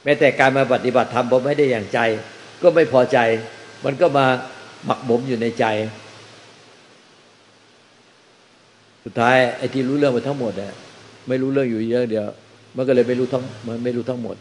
[0.03, 1.99] แม้แต่การมาปฏิบัติธรรมพอไม่ได้อย่างใจ
[2.61, 3.17] ก็ไม่พอใจ
[3.85, 4.25] มันก็มา
[4.85, 5.65] หมักหมมอยู่ในใจ
[9.03, 10.73] สุดท้ายไอ้ที่รู้เรื่องไปทั้งหมดอะ
[11.27, 12.27] ไม่รู้เรื่องอยู่เยอะเดียว
[12.75, 14.35] มันก็เลยไม่รู้ทั้งมันไม่รู้ทั้งหมด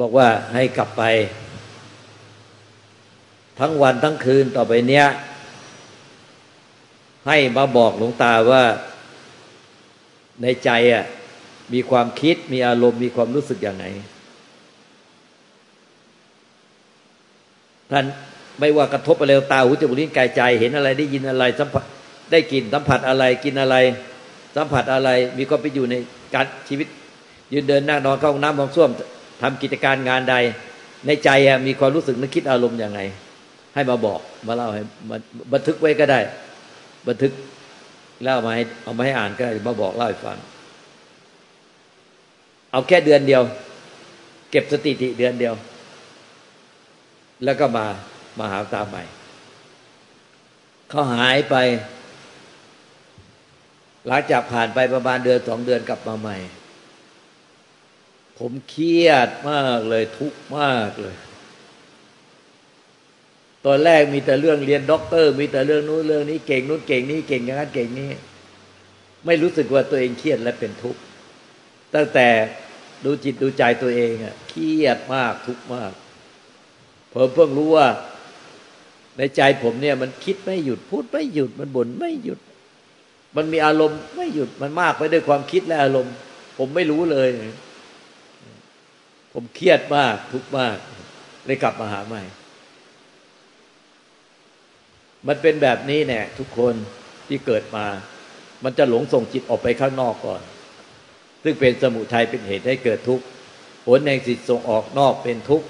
[0.00, 1.02] บอกว่าให้กลับไป
[3.60, 5.06] ทั้งวันทั้งคืนต่อไปเนี้ย
[7.26, 8.62] ให้มาบอกหลวงตาว่า
[10.42, 11.04] ในใจอะ
[11.72, 13.86] มีความคิดมีอารมณ์มีความรู้สึกอย่างไหน
[17.90, 18.04] ท่าน
[18.60, 21.84] ไม่ว่ากระทบอะไรตาหูจมูกลิ้นกายใจ เห็นอะไรได้ยินอะไรสัมผัส
[22.30, 23.76] ได้กลิ่นสัมผัสอะไรกินอะไร
[24.56, 25.94] สัมผัสอะไรมีความไปอยู่ใน
[26.34, 26.88] การชีวิต
[27.52, 28.90] ยืนเดินนั่งนอนเข้าห้องน้ำมองส้วม
[29.42, 30.34] ทำกิจการงานใด
[31.06, 31.30] ในใจ
[31.66, 33.00] มีความรู้สึกนึกคิดอารมณ์อย่างไง
[33.74, 35.16] ให้มาบอก มาเล่าให้มา
[35.52, 36.20] บันทึกไว้ก็ได้
[37.08, 37.32] บันทึก
[38.22, 40.38] แล้วมาให้เอามาให้อ่านก็ได้มาบอกเล่าให้ฟัง
[42.72, 43.42] เอาแค่เดือนเดียว
[44.50, 45.54] เก็บสติติเดือนเดียว
[47.44, 47.86] แล้วก็มา
[48.38, 49.02] มาหาตาใหม่
[50.88, 51.56] เขาหายไป
[54.06, 56.36] หลังจากผ่านไปประมาณเดือนสองเดือนกลับมาใหม่
[58.38, 61.16] ผมเครียดมากเลยทุกข์มากเลย
[63.66, 68.10] ตอนแรกมีแต่เรื่องเรียนด็อกเตอร์ มีแต่เรื่องนู้นเรื่องนี้เก่งนู้นเก่งนี้เก่งอย่างนั้นเก่งนี้
[69.26, 71.00] ไม่รู้สึกว่าตัวเองเครียดและเป็นทุกข์
[71.94, 72.28] ตั้งแต่
[73.04, 75.92] ดูจิตดูใจตัวเองอะเครียดมากทุกข์มาก
[77.12, 77.88] ผมเพิ่งรู้ว่า
[79.16, 82.40] ในใจผมเนี่ย มันคิดไม่หยุดพูดไม่หยุดมันบ่นไม่หยุด
[83.36, 86.14] มันมีอารมณ์ไม่หยุดมันมากไปด้วยความคิดและอารมณ์
[86.58, 87.28] ผมไม่รู้เลย
[89.32, 90.76] ผมเครียดมากทุกข์มาก
[91.46, 92.22] เลยกลับมาหาใหม่
[95.28, 96.74] มันเป็นแบบนี้แน่ทุกคน
[97.28, 97.86] ที่เกิดมา
[98.64, 100.42] มันจะหลงส่งจิตออกไปข้างนอกก่อน
[101.42, 103.24] ซึ่งเป็นสมุทัยเป็นเหตุให้เกิดทุกข์
[103.86, 105.66] ผลแห่งจิตส่งออกนอกเป็นทุกข์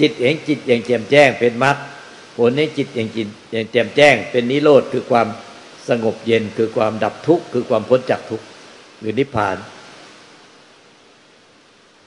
[0.00, 1.76] จิตเองจิตอย่างแจ่มแจ้งเป็นมรรค
[2.36, 5.28] ผลในจิตอย่างจิตอย่างแจ่มแจ้ง เป็นนิโรธคือความ
[5.88, 8.46] สงบเย็นคือความดับทุกข์คือความพ้นจากทุกข์
[9.00, 9.56] หรือนิพพาน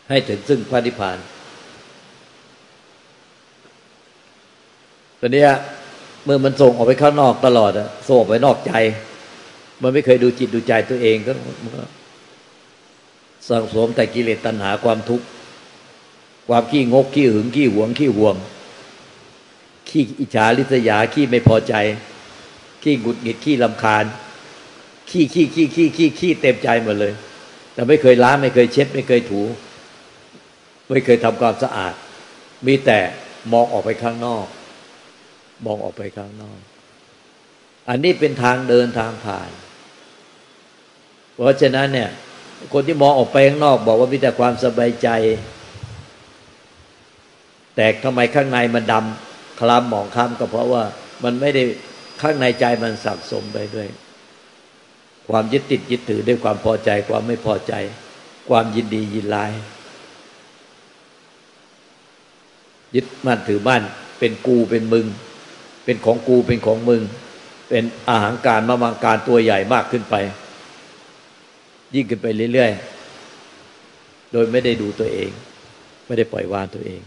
[0.10, 1.18] ให้ถึงซึ่งพระนิพพาน
[5.20, 5.46] ตอนนี้
[6.26, 8.74] เมื่อมันส่งออกไปข้างนอกตลอดอะส่งออกไปนอกใจ
[9.82, 11.32] มันไม่เคยดูจิตดูใจตัวเองก็
[13.48, 15.26] สังสมแต่กิเลสตัณหาความทุกข์
[16.50, 18.36] ความขี้งกขี้หึงขี้หวงขี้ห่วง
[19.90, 21.76] ขี้อิจฉาริษยาขี้ไม่พอใจ
[22.84, 24.06] ขี้หงุดหงิดขี้ลำคาญ
[25.10, 27.14] ขี้ขี้ขี้ขี้ขี้ขี้เต็มใจหมดเลย
[27.74, 29.42] แต่ไม่เคยล้างไม่เคยเช็ด ไม่เคยถู
[30.90, 31.94] ไม่เคยทำความสะอาด
[32.68, 33.00] มีแต่
[33.52, 34.46] มองออกไปข้างนอก
[35.66, 36.60] มองออกไปข้างนอก
[37.90, 39.52] อันนี้เป็นทางเดินทางผ่าน
[41.34, 42.10] เพราะฉะนั้นเนี่ย
[42.74, 45.10] คนที่มองออกไปข้างนอก บอกว่ามีแต่ความสบายใจ
[47.76, 50.84] แต่ทำไมข้างในมันดำคล้ำหมองคล้ำก็เพราะว่า
[51.24, 51.64] มันไม่ได้
[52.22, 53.88] ข้างในใจมันสับสมไปด้วย
[55.30, 57.74] ความยึดติดยึดถือด้วยความพอใจ ความไม่พอใจ
[58.50, 59.52] ความยินดียินร้าย
[62.96, 63.84] ยึดมั่นถือมั่น
[64.20, 65.06] เป็นกูเป็นมึง
[65.84, 67.02] เป็นของกูเป็นของมึง
[67.70, 70.16] เป็นอาหารการมามังการตัวใหญ่มากขึ้นไป
[71.96, 75.32] ยิ่งขึ้นไปเรื่อยๆ โดยไม่ได้ดูตัวเอง
[76.06, 77.02] ไม่ได้ปล่อยวางตัวเอง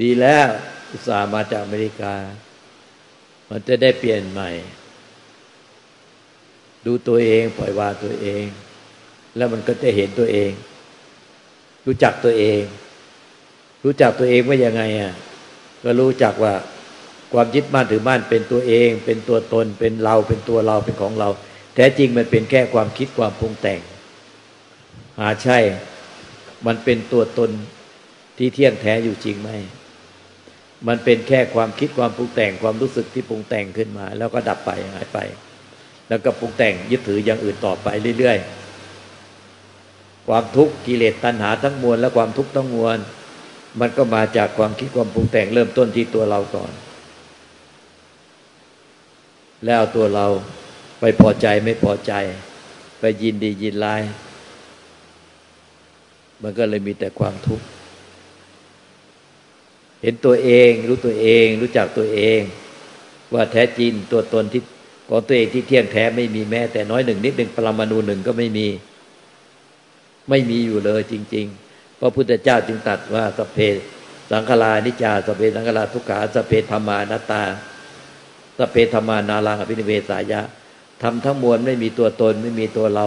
[0.00, 0.46] ดีแล้ว
[0.90, 2.14] อุตส่าห์มาจากอเมริกา
[3.50, 4.50] มันจะได้เปลี่ยนใหม่
[6.86, 8.44] ดูตัวเอง ปล่อยวางตัวเอง
[9.36, 10.52] แล้วมันก็จะเห็นตัวเอง
[11.86, 12.62] รู้จักตัวเอง
[13.84, 15.12] รู้จักตัวเองว่ายังไงอะ
[15.84, 16.54] ก็รู้จักว่า
[17.32, 21.28] ความยึดมั่นถือมั่นเป็นตัวเอง เป็นตัวตนเป็นเราเป็นตัวเราเป็นของเรา
[21.74, 23.80] แท้จริงมันเป็นแค่ความคิดความปรุงแต่ง
[25.18, 25.58] หาใช่
[26.66, 27.50] มันเป็นตัวตน
[28.38, 29.50] ที่เที่ยงแท้อยู่จริงไหม
[30.88, 35.18] มันเป็นแค่ความคิดความปรุงแต่งความรู้สึกที่ปรุงแต่งขึ้นมา แล้วก็ดับไปหายไป
[36.08, 42.98] แล้วก็ปรุงแต่งยึดถืออย่างอื่นต่อไปเรื่อยๆ ความทุกข์กิเลสตัณหาทั้งมวลและความทุกข์ทั้งมวล
[43.80, 46.72] มันก็มาจากความคิดความปรุงแต่งเริ่มต้นที่ตัวเราก่อน
[49.66, 50.26] แล้วตัวเรา
[51.00, 52.12] ไปพอใจไม่พอใจ
[53.00, 54.02] ไปยินดียินร้าย
[56.42, 57.66] มันก็เลยมีแต่ความทุกข์
[60.02, 62.40] เห็นตัวเองรู้ตัวเอง รู้จักตัวเอง
[63.34, 64.62] ว่าแท้จริงตัวตนที่
[65.08, 68.68] ของตัวเองที่เที่ยงแท้ไม่มีแม้ แต่น้อยหนึ่งนิดหนึ่งปรมาณูหนึ่งก็ไม่มี
[70.30, 71.71] ไม่มีอยู่เลยจริง ๆ
[72.02, 73.58] พระพุทธเจ้าจึงตัดว่าสเพ
[74.30, 77.42] สังขลานิจาสเพสังขลาทุกขาสเพธรรมานาตา
[78.58, 80.40] สเพธรรมานาลังอภินิเวสายะ
[81.02, 83.06] ทำทั้งมวลไม่มีตัวตนไม่มีตัวเรา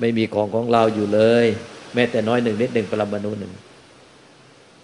[0.00, 1.46] ไม่มีของของเราอยู่เลย
[1.94, 3.52] แม้แต่น้อยหนึ่งนิดหนึ่งปรมาณูหนึ่ง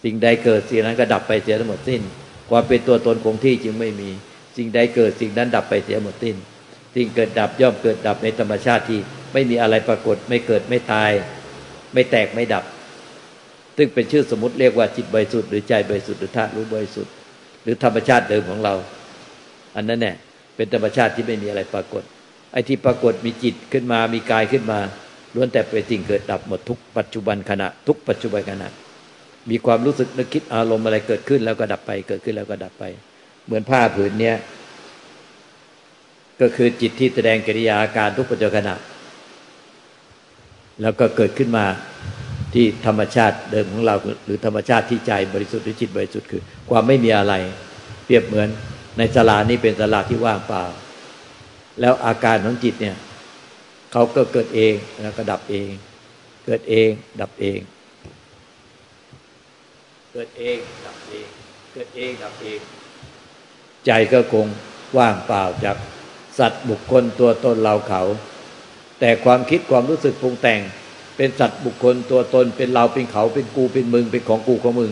[0.05, 2.03] สิ่งใดเกิดสิ่งนั้นก็ดับไปเสียทั้งหมดสิ้น
[2.51, 4.11] ความเป็นตัวตนคงที่จึงไม่มี
[4.57, 6.37] สิ่งใดเกิดสิ่งนั้นดับไปเสียหมดสิ้น
[6.95, 9.01] สิ่งเกิดดับย่อมเกิดดับในธรรมชาติที่
[9.33, 11.11] ไม่มีอะไรปรากฏไม่เกิดไม่ตาย
[11.95, 12.65] ไม่แตกไม่ดับ
[13.77, 17.13] ซึ่งเป็นชื่อสมมติเรียกว่าจิตบริสุทธิ์หรือใจบริสุทธิ์หรือธาตุรู้บริสุทธิ์
[17.63, 18.75] หรือธรรมชาติเดิมของเรา
[19.77, 20.17] อันนั้นเนี่ย
[20.57, 22.03] เป็นธรรมชาติที่ไม่มีอะไรปรากฏ
[22.53, 24.79] ไอ้ที่ปรากฏมีจิตขึ้นมามีกายขึ้นมา
[25.35, 28.69] ล้วนแต่เป็นสิ่งเกิดดับหมดทุกปัจจุบันขณะ ทุกปัจจุบันขณะ
[29.51, 32.85] มีความรู้สึกนึกคิดอารมณ์อะไรเกิดขึ้นแล้วก็ดับไป เกิดขึ้นแล้วก็ดับไป
[33.47, 34.37] เหมือนผ้าผืนเนี้ย
[36.41, 38.75] ก็คือจิตที่แสดงกิริยาอาการทุกปัจจุบันขณะ
[40.83, 41.65] แล้วก็เกิดขึ้นมา
[42.55, 47.35] ที่ธรรมชาติเดิมของเรา หรือธรรมชาติที่ใจบริสุทธิ์หรือจิตบริสุทธิ์คือ ความไม่มีอะไร
[48.05, 48.49] เปรียบเหมือน
[48.99, 50.65] ในสลานี้เป็นสลาที่ว่างเปล่า
[51.81, 52.97] แล้วอาการของจิตเนี่ย
[53.93, 55.69] เขาก็เกิดเองแล้วก็ดับเอง
[56.45, 56.89] เกิดเอง
[57.21, 57.61] ดับเอง
[60.13, 61.27] เกิดเอง ดับเอง
[61.73, 62.61] เกิดเองดับเอง
[63.87, 64.47] ใจก็คง
[64.99, 65.77] ว่างเปล่าจาก
[66.39, 68.03] สัตว์บุคคลตัวตนเราเขา
[69.01, 70.61] แต่ความคิดความรู้สึกปรุงแต่ง
[71.23, 74.91] เป็นสัตว์บุคคลตัวตนเป็นเราเป็นเขาเป็นกูเป็นมึงเป็นของกูของมึง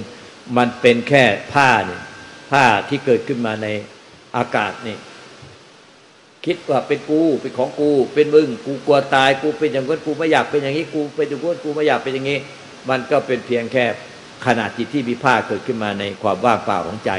[0.56, 2.02] มันเป็นแค่ผ้าเนี่ย
[2.50, 3.66] ผ้าที่เกิดขึ้นมาใน
[4.36, 4.96] อากาศนี่
[6.46, 12.38] คิดว่าเป็นกูเป็นของกู เป็นมึง กูกลัวตายกูเป็นอย่างนั้นกูไม่อยากเป็นอย่างนี้กูเป็นอย่างนั้นกูไม่อยากเป็นอย่างนี้
[12.90, 13.84] มันก็เป็นเพียงแค่
[14.46, 17.12] ขนาดจิตที่มีผ้าเกิดขึ้นมาในความว่างเปล่าของใจ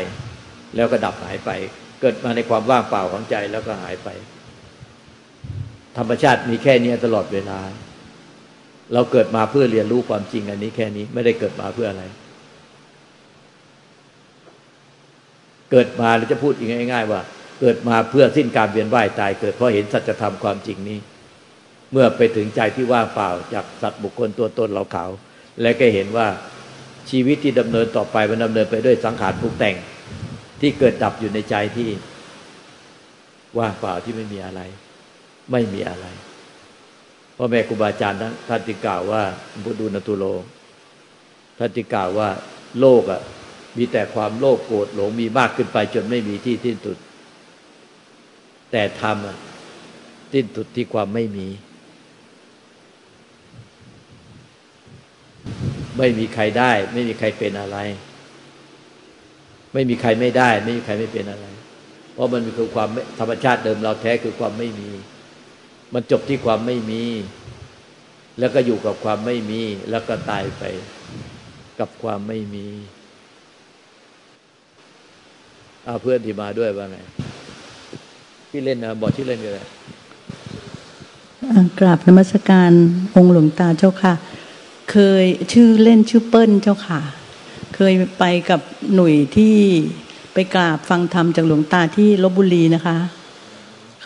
[0.75, 1.51] แล้วก็ดับหายไป
[2.01, 4.09] เกิดมาในความว่างเปล่าของใจแล้วก็หายไป
[5.97, 7.59] ธรรมชาติมีแค่นี้ตลอดเวลา
[8.93, 12.03] เราเกิดมาเพื่อเรียนรู้ความจริงอันนี้แค่นี้ไม่ได้เกิดมาเพื่ออะไร
[15.71, 17.21] เกิดมาเราจะพูดอีกง่าย ๆ ว่า
[17.61, 20.97] เกิดมาเพื่อสิ้นการเวียนว่ายตาย เกิดเพราะเห็นสัจธรรมความจริงนี้
[21.91, 25.05] เมื่อไปถึงใจที่ว่างเปล่าจากสัตว์บุคคลตัวตนเราเขา
[25.61, 26.27] และก็เห็นว่า
[27.09, 29.75] ชีวิตที่ดำเนินต่อไปมันดำเนินไปด้วยสังขารปรุงแต่ง
[30.61, 31.89] ที่เกิดดับอยู่ในใจที่
[33.59, 34.61] ว่างเปล่าที่ไม่มีอะไร
[35.51, 36.07] ไม่มีอะไร
[37.41, 39.23] พ่อแม่ครูบาอาจารย์ท่านจึงกล่าวว่า
[39.63, 40.23] บุดูนตุโล
[41.57, 42.29] ท่านจึงกล่าวว่า
[42.79, 43.21] โลกอะ
[43.77, 46.97] มีแต่ความโลภโกรธหลงมีมากขึ้นไปจนไม่มีที่ที่สุด
[48.71, 49.17] แต่ธรรม
[50.33, 51.47] สิ้นสุดที่ความไม่มี
[55.97, 57.77] ไม่มีใครได้ ไม่มีใครเป็นอะไร
[59.73, 61.45] ไม่มีใครไม่ได้ ไม่มีใครไม่เป็นอะไร
[62.13, 64.91] เพราะมันคือความธรรมชาติเดิมเราแท้คือความไม่มี
[65.93, 67.03] มันจบที่ความไม่มี
[68.39, 70.63] แล้วก็อยู่กับความไม่มี แล้วก็ตายไป
[71.79, 72.67] กับความไม่มี
[75.85, 76.97] เอาเพื่อนที่มาด้วยว่าไง
[78.49, 79.67] ที่เล่นนะบอกที่เล่นกันเลย
[81.79, 82.71] กราบนมัสการ
[83.15, 84.13] องค์หลวงตาเจ้าค่ะ
[84.91, 86.99] เคยชื่อเล่นชื่อเปิ้ลเจ้าค่ะ
[87.75, 88.61] เคยไปกับ
[88.93, 89.55] หนุ่ยที่
[90.33, 92.97] ไปกราบฟังธรรมจากหลวงตาที่ลบบุรีนะคะ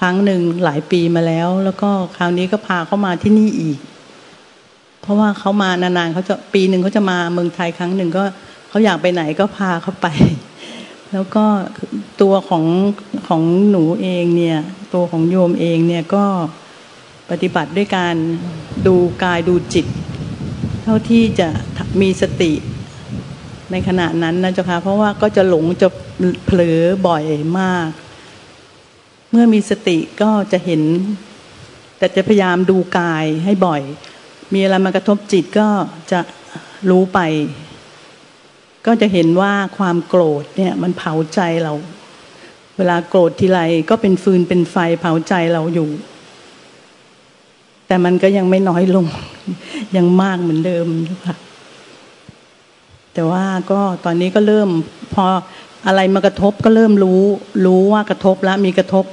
[0.04, 3.78] รั้งหนึ่งหลายปีมาแล้ว แล้วก็คราวนี้ก็พาเขามาที่นี่อีก
[5.02, 8.24] เพราะว่าเขามานานๆเขาจะปีหนึ่งเขาจะมาเมืองไทยครั้งหนึ่งก็
[8.70, 10.08] เขาอยากไปไหนก็พาเขาไป
[11.12, 11.46] แล้วก็
[12.22, 12.66] ตัวของ
[13.28, 14.60] ของหนูเองเนี่ย
[14.94, 16.26] ตัวของโยมเองเนี่ยก็
[17.30, 18.16] ปฏิบัติด้วยการ
[18.88, 19.86] ดูกายดูจิต
[20.84, 21.48] เท่าที่จะ
[22.02, 22.52] มีสติ
[23.72, 25.88] ในขณะนั้นนะเจ้าค่ะเพราะว่าก็จะหลงจะ
[26.46, 27.24] เผลอบ่อย
[27.60, 27.88] มาก
[29.36, 30.82] เมื่อมีสติก็จะเห็น
[31.98, 33.82] แต่จะพยายามดูกายให้บ่อย
[34.54, 35.68] มีอะไรมากระทบจิตก็
[36.12, 36.20] จะ
[36.90, 37.20] รู้ไป
[38.86, 41.74] ก็จะเห็นว่าความโกรธเนี่ยมันเผาใจเรา
[42.78, 45.90] เวลาโกรธทีไรก็เป็นฟืนเป็นไฟเผาใจเราอยู่
[47.88, 49.06] แต่มันก็ยังไม่น้อยลง
[49.96, 50.88] ยังมากเหมือนเดิม
[51.28, 51.38] ค่ะ
[53.14, 54.70] แต่ว่าก็ตอนนี้ก็เริ่ม
[55.14, 55.26] พอ
[55.88, 57.22] อะไรมากระทบก็เริ่มรู้
[57.66, 59.06] รู้ว่ากระทบแล้วมีกระทบ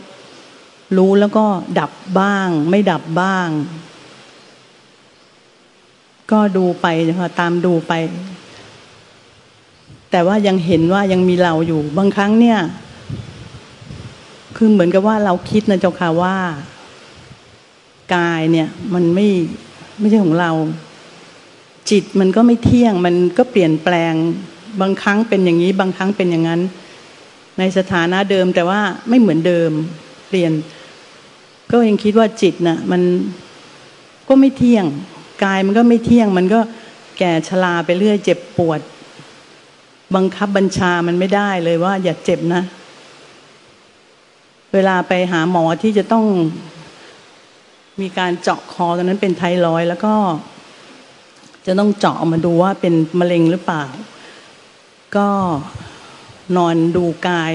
[0.97, 1.45] รู้แล้วก็
[1.79, 3.49] ดับบ้าง ไม่ดับบ้าง
[6.31, 7.93] ก็ดูไปนะคะตามดูไป
[10.11, 12.59] แต่ว่ายังเห็นว่ายังมีเราอยู่ บางครั้งเนี่ย
[14.57, 16.37] คือเหมือนกับว่าเราคิดนะเจ้าค่ะว่า
[18.15, 19.27] กายเนี่ย มันไม่
[19.99, 20.51] ไม่ใช่ของเรา
[21.91, 24.15] จิตมันก็ไม่เที่ยง มันก็เปลี่ยนแปลง
[24.81, 26.61] บางครั้งเป็นอย่างนี้ บางครั้งเป็นอย่างนั้น
[27.59, 29.71] ในสถานะเดิมแต่ว่าไม่เหมือนเดิม
[30.29, 30.53] เปลี่ยน
[31.71, 33.03] ก็ยังคิดว่าจิตนะ่ะมัน
[34.29, 34.85] ก็ไม่เที่ยง
[35.45, 36.61] กายมันก็ไม่เที่ยง มันก็
[37.19, 38.81] แก่ชราไปเรื่อย เจ็บปวด
[40.15, 42.63] บังคับบัญชามันไม่ได้เลยว่า อย่าเจ็บนะ
[44.73, 46.25] เวลาไปหาหมอที่จะต้อง
[48.01, 50.15] มีการเจาะคอตอนนั้นเป็นไทรอยแล้วก็
[51.67, 53.85] จะต้องเจาะมาดูว่าเป็นมะเร็งหรือเปล่า
[55.17, 55.29] ก็
[56.57, 57.53] นอนดูกาย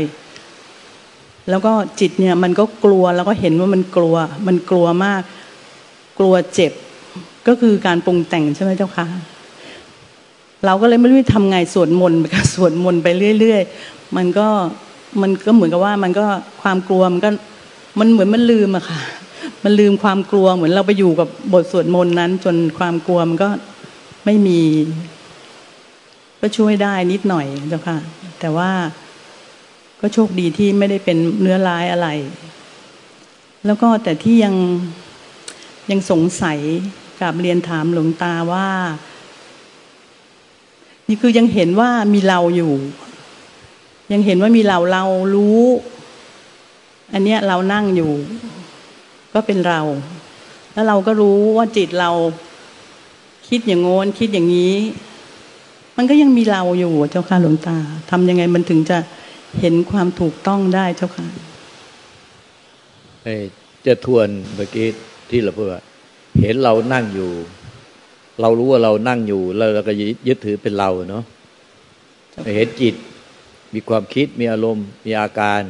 [1.50, 4.16] แล้วก็จิตเนี่ยมันก็กลัวแล้วก็เห็นว่ามันกลัว
[4.48, 5.22] มันกลัวมาก
[6.20, 6.72] กลัวเจ็บ
[7.48, 9.08] ก็คือการปรุงแต่งใช่ไหมเจ้าคะ
[10.66, 13.08] เราก็เลยไม่รู้จะทำไงสวดมนต์ไปก็สวดมนต์ไป
[13.40, 14.48] เรื่อยๆ มันก็
[15.22, 16.26] มันก็เหมือนกับว่ามันก็
[16.62, 17.30] ความกลัวมันก็
[18.00, 19.00] มันเหมือนมันลืมอะค่ะ
[19.64, 23.50] มันลืมความกลัวเหมือนเราไปอยู่กับบทสวดมนต์นั้น จนความกลัวมันก็
[24.26, 24.60] ไม่มี
[26.42, 27.98] ก็ช่วยได้นิดหน่อยเจ้าค่ะ
[28.40, 28.70] แต่ว่า
[30.00, 32.08] ก็โชคดีที่ไม่ได้เป็นเนื้อร้ายอะไร
[33.66, 34.56] แล้วก็แต่ที่ยัง
[35.92, 36.60] ยังสงสัย
[37.22, 38.70] กับเรียนถามหลวงตาว่า
[41.08, 42.74] นี่คือยังเห็นว่ามีเราอยู่
[44.12, 45.04] ยังเห็นว่ามีเราเรา
[45.36, 45.62] รู้
[47.14, 48.12] อันเนี้ยเรานั่งอยู่
[49.34, 49.82] ก็เป็นเรา
[50.74, 52.12] แล้วเราก็รู้ว่าจิตเรา
[53.48, 54.74] คิดอย่างโน้นคิดอย่างนี้
[55.98, 57.78] มันก็ยังมีเราอยู่เจ้าค่ะหลวงตา
[58.10, 58.98] ทำยังไงมันถึงจะ
[59.60, 61.26] เห็นความถูกต้องได้เจ้าค่ะ
[63.86, 64.88] จะทวนเมื่อกี้
[65.30, 65.82] ที่เราพูดว่า
[66.42, 67.32] เห็นเรานั่งอยู่
[68.42, 69.94] เรารู้ว่าเรานั่งอยู่ แล้วเราก็
[70.28, 71.24] ยึดถือเป็นเราเนาะ
[72.56, 72.96] เห็นจิต
[73.74, 75.62] มีความคิดมีอารมณ์ มีอาการ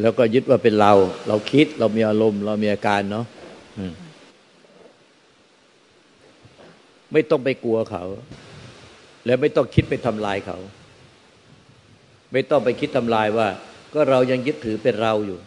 [0.00, 0.92] แล้วก็ยึดว่าเป็นเรา
[1.28, 3.26] เราคิดเรามีอารมณ์ เรามีอาการเนาะ
[7.12, 8.04] ไม่ต้องไปกลัวเขา
[9.26, 10.58] แล้วไม่ต้องคิดไปทำลายเขา
[12.32, 13.48] ไม่ต้องไปคิดทำลายว่า
[13.94, 15.38] ก็เรายังยึดถือเป็นเราอยู่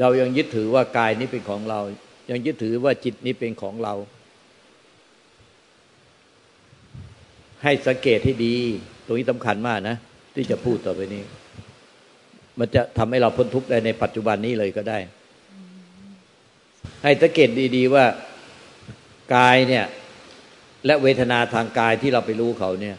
[0.00, 1.80] เรายังยึดถือว่ากายนี้เป็นของเรา
[2.30, 3.94] ยังยึดถือว่าจิตนี้เป็นของเรา
[7.62, 8.56] ให้สังเกตให้ดี
[9.04, 9.96] ตรงนี้สำคัญมากนะ
[10.34, 11.22] ที่จะพูดต่อไปนี้
[12.58, 14.98] มันจะทำให้เราพ้นทุกข์ได้ในปัจจุบันนี้เลยก็ได้
[17.02, 18.04] ให้สังเกตดี ๆ ว่า
[19.36, 19.84] กายเนี่ย
[20.86, 22.96] และเวทนาทางกายที่เราไปรู้เขาเนี่ย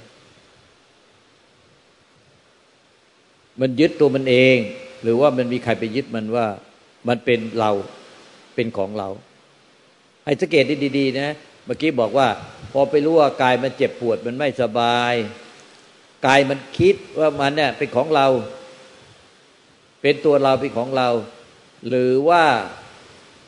[3.62, 4.58] มันยึดตัวมันเอง
[5.04, 6.48] หรือว่ามันมีใครไปยึดมันว่า
[7.08, 7.72] มันเป็นเรา
[8.56, 9.10] เป็นของเรา
[10.26, 10.64] ให้สังเกต
[10.98, 11.30] ดีๆนะ
[11.66, 12.28] เมื่อกี้บอกว่า
[12.72, 15.14] พอไปรู้ว่ากายมันเจ็บปวดมันไม่สบาย
[16.28, 18.28] กายมันคิดว่ามันเนี่ยเป็นของเรา
[20.02, 21.10] เป็นตัวเราเป็นของเรา
[21.88, 22.44] หรือว่า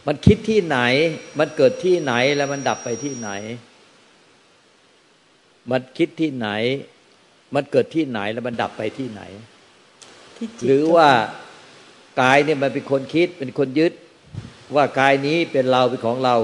[0.07, 0.79] มันคิดที่ไหน
[1.39, 3.29] มันเกิดที่ไหนแล้วมันดับไปที่ไหน
[5.71, 6.49] มันคิดที่ไหน
[7.55, 9.21] มันเกิดที่ไหนแล้วมันดับไปที่ไหน
[10.65, 11.09] หรือว่า
[12.21, 13.93] กายเนี่ยมันเป็นคนคิดเป็นคนยึด
[14.75, 16.35] ว่ากายนี้เป็นเราเป็นของเรา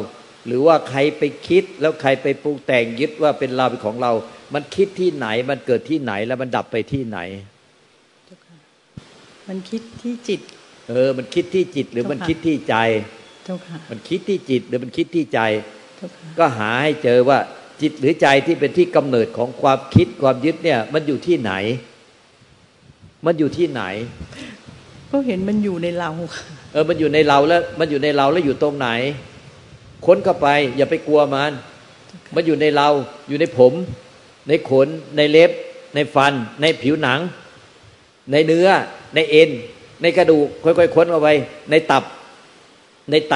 [0.47, 4.11] หรือว่าใครไปคิดแล้วใครไปปรุงแต่งยึดว่าเป็นเราเป็นของเรา
[4.53, 7.19] มันคิดที่ไหน มันเกิดที่ไหนแล้วมันดับไปที่ไหน
[9.47, 10.41] มันคิดที่จิต
[10.89, 12.75] เออ มันคิดที่จิตหรือมันคิดที่ใจ
[13.45, 15.39] เจ้าค่ะมันคิดที่จิตหรือมันคิดที่ใจ
[16.39, 17.39] ก็หาให้เจอว่า
[17.81, 21.53] จิตหรือใจที่เป็นที่กำเนิดของความคิดความยึดเนี่ย มันอยู่ที่ไหน
[23.25, 23.81] มันอยู่ที่ไหน
[25.11, 26.09] ก็เห็นมันอยู่ในเรา
[26.71, 28.87] เออมันอยู่ในเราแล้ว มันอยู่ในเราแล้วอยู่ตรงไหน
[30.05, 31.51] ค้นเข้าไป อย่าไปกลัวมัน
[32.35, 32.87] มันอยู่ในเรา
[33.27, 33.73] อยู่ในผม
[34.47, 35.51] ในขน ในเล็บ
[35.95, 37.19] ในฟัน ในผิวหนัง
[38.31, 38.67] ในเนื้อ
[39.15, 39.49] ในเอ็น
[40.01, 41.29] ในกระดูกค่อยๆค้นเข้าไป
[41.71, 42.03] ในตับ
[43.11, 43.35] ในไต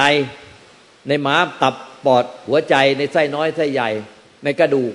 [1.08, 1.74] ในม้ามตับ
[2.04, 3.90] ปอดหัวใจ ในไส้น้อยไส้ใหญ่
[4.44, 4.92] ในกระดูก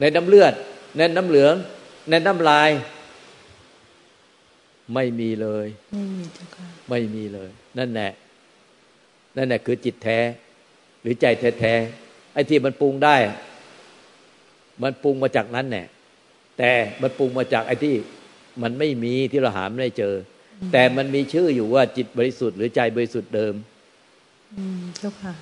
[0.00, 0.54] ในน้ำเลือด
[0.96, 1.54] ในน้ำเหลือง
[2.10, 2.70] ในน้ำลาย
[4.94, 8.12] ไม่มีเลย ไม่มีเจ้าค่ะไม่มีเลย นั่นแหละ
[9.36, 10.18] นั่นแหละคือจิตแท้
[11.00, 13.16] หรือใจแท้ๆไอ้ที่มันปรุงได้
[14.82, 15.84] มันปรุงมาจากนั้นแน่
[16.58, 16.72] แต่
[17.02, 17.94] มันปรุงมาจากไอ้ที่
[18.62, 20.14] มันไม่มีที่เราหาไม่ได้เจอ
[20.72, 23.54] แต่มันมีชื่ออยู่ว่าจิตบริสุทธิ์หรือใจบริสุทธิ์เดิม
[24.56, 25.32] อืมเจ้าค่ะ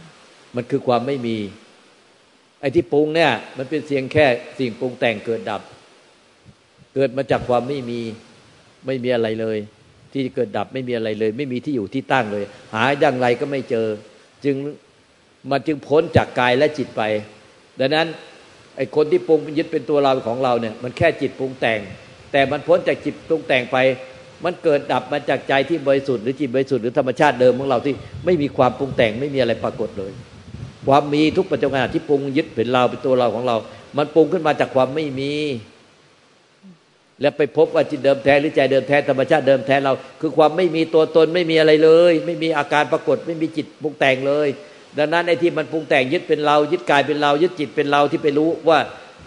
[0.55, 1.39] มันคือความไม่มี
[2.61, 4.27] ไอ้ที่ปรุงเนี่ย มันเป็นเสียงแค่
[4.59, 5.63] สิ่งปรุงแต่งเกิดดับ
[6.95, 8.01] เกิดมาจากความไม่มี
[8.87, 9.59] ไม่มีอะไรเลย
[10.13, 12.45] ที่เกิดดับไม่มีอะไรเลย ไม่มีที่อยู่ที่ตั้งเลย
[12.75, 13.87] หาอย่างไรก็ไม่เจอ
[14.45, 14.57] จึง
[15.51, 17.03] มันจึงพ้นจากกายและจิตไป
[17.81, 18.07] ดังนั้น
[18.77, 21.81] ไอ้คนที่ปรุงยึดเป็นตัวเราของเราเนี่ย มันแค่จิตปรุงแต่ง
[22.33, 23.77] แต่มันพ้นจากจิตปรุงแต่งไป
[24.45, 27.95] มันเกิดดับมาจากใจที่บริสุทธิ์หรือจิตบริสุทธิ์หรือธรรมชาติเดิมของเราที่
[28.25, 30.13] ไม่มีความปรุงแต่งไม่มีอะไรปรากฏเลย
[30.87, 33.57] ความมีทุกปัจจุบันที่ปรุงยึดเป็นเราเป็นตัวเราของเรา
[33.97, 35.33] มันปรุงขึ้นมาจากความไม่มี
[37.21, 44.49] แล้วไปพบว่าจิตเดิมแท้หรือใจเดิมแท้ธรรมชาติเดิมแท้เรา คือความไม่มีตัวตนไม่มีอะไรเลย ไม่มีอาการปรากฏไม่มีจิตปรุงแต่งเลย
[44.99, 48.79] ดังนั้นไอ้ที่มันปรุงแต่งยึดเป็นเรายึดกายเป็นเรา ยึดจิตเป็นเราที่ไปรู้ว่า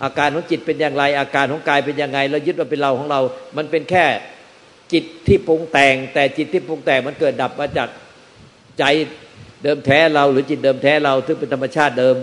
[0.04, 3.20] อาการของจิตเป็นอย่างไร อาการของกายเป็นยังไงแล้วยึดว่าเป็นเราของเรา
[3.58, 4.06] มันเป็นแค่
[4.94, 7.90] จิตที่ปรุงแต่ง แต่จิตที่ปรุงแต่งมันเกิดดับมาจาก
[8.80, 8.84] ใจ
[9.64, 12.16] เดิมแท้เราหรือจิตเดิมแท้เราที่เป็นธรรมชาติเดิม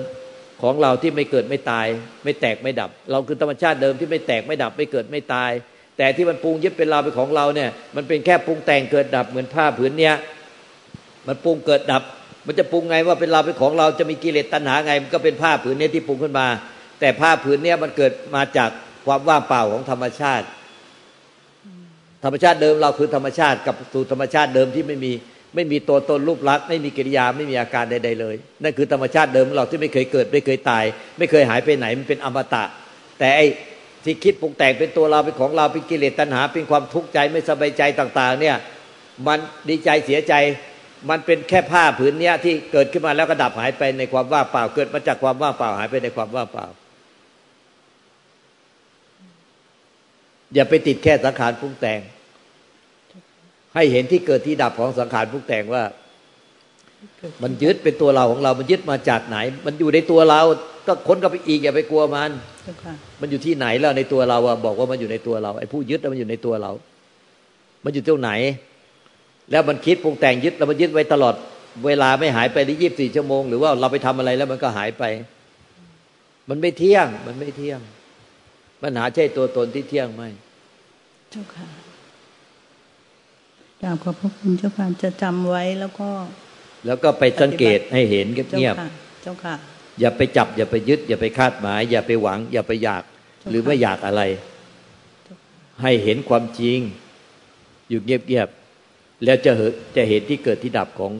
[0.62, 1.86] ของเราที่ไม่เกิดไม่ตาย
[2.24, 5.50] ไม่แตกไม่ดับ เราคือธรรมชาติเดิมที่ไม่แตกไม่ดับ ไม่เกิดไม่ตาย
[5.98, 10.14] แต่ที่มันปรุงยึดเป็นเราเป็นของเราเนี่ย มันเป็นแค่ปรุงแต่งเกิดดับเหมือนผ้าผืนเนี้ย
[11.26, 12.02] มันปรุงเกิดดับ
[12.46, 16.46] มันจะปรุงไงว่าเป็นเราเป็นของเราจะมีกิเลสตัณหาไง มันก็เป็นผ้าผืนนี้ที่ปรุงขึ้นมา
[17.00, 18.70] แแต่ผ้าผืนเนี้ยมันเกิดมาจาก
[19.06, 20.46] ความว่างเปล่าของธรรมชาติ
[22.24, 25.12] ธรรมชาติเดิมเราคือธรรมชาติกับสู่ธรรมชาติเดิมที่ไม่มี
[25.54, 30.84] ไม่มีตัวตนรูปลักษณ์ไม่มีกิริยาไม่มีอาการใดๆเลย นั่นคือธรรมชาติเดิมของเราที่ไม่เคยเกิด ไม่เคยตาย
[31.18, 32.64] ไม่เคยหายไปไหนมันเป็นอมตะ
[33.18, 33.46] แต่ไอ้
[34.04, 38.56] ที่คิดปรุงแต่งเป็นตัวเราเป็นของเราเป็นกิเลสตัณหา เป็นความทุกข์ใจไม่สบายใจต่าง ๆ เนี่ย
[39.26, 39.38] มัน
[39.68, 40.34] ดีใจเสียใจ
[41.10, 46.66] มันเป็นแค่ผ้าผืนเนี้ยที่เกิดขึ้นมาแล้วก็ดับหายไปในความว่างเปล่า เกิดมาจากความว่างเปล่าหายไปในความว่างเปล่า
[50.54, 52.00] อย่าไปติดแค่สังขารปรุงแต่ง
[53.74, 55.82] ให้เห็นที่เกิดที่ดับของสังขารปรุงแต่งว่า
[57.42, 60.40] มันยึดเป็นตัวเราของเรา มันยึดมาจากไหน มันอยู่ในตัวเรา
[60.86, 62.30] ก็ค้นก็ไปอีกอย่าไปกลัวมัน
[62.64, 66.70] เจ้าค่ะมันอยู่ที่ไหนแล้วในตัวเราอะบอกว่ามันอยู่ในตัวเราไอ้ผู้ยึดมันอยู่ในตัวเรา
[67.84, 68.30] มันอยู่ตรงไหน
[69.50, 71.34] แล้วมันคิดปรุงแต่งยึดแล้วมันยึดไว้ตลอด
[71.86, 75.04] เวลาไม่หายไปในยี่สิบสี่ชั่วโมงหรือว่าเราไปทำอะไรแล้วมันก็หายไป
[76.48, 77.80] มันไม่เที่ยง มันไม่เที่ยง
[78.82, 80.22] ปัญหาใช่ตัวตนที่เที่ยงไหม
[81.30, 81.83] เจ้าค่ะ
[83.84, 86.08] กราบขอบพระคุณเจ้าค่ะจะจำไว้แล้วก็
[86.86, 88.90] แล้วก็ไปสังเกตให้เห็นเจ้าเงียบค่ะ
[89.22, 93.02] เจ้าค่ะๆอย่าไปจับ อย่าไปยึด อย่าไปคาดหมาย อย่าไปหวัง อย่าไปอยาก
[93.50, 94.22] หรือไม่อยากอะไร
[95.82, 96.78] ให้เห็นความจริง
[97.88, 99.62] อยู่เงียบๆแล้วจะเห
[99.96, 101.12] จะเห็นที่เกิดที่ดับของ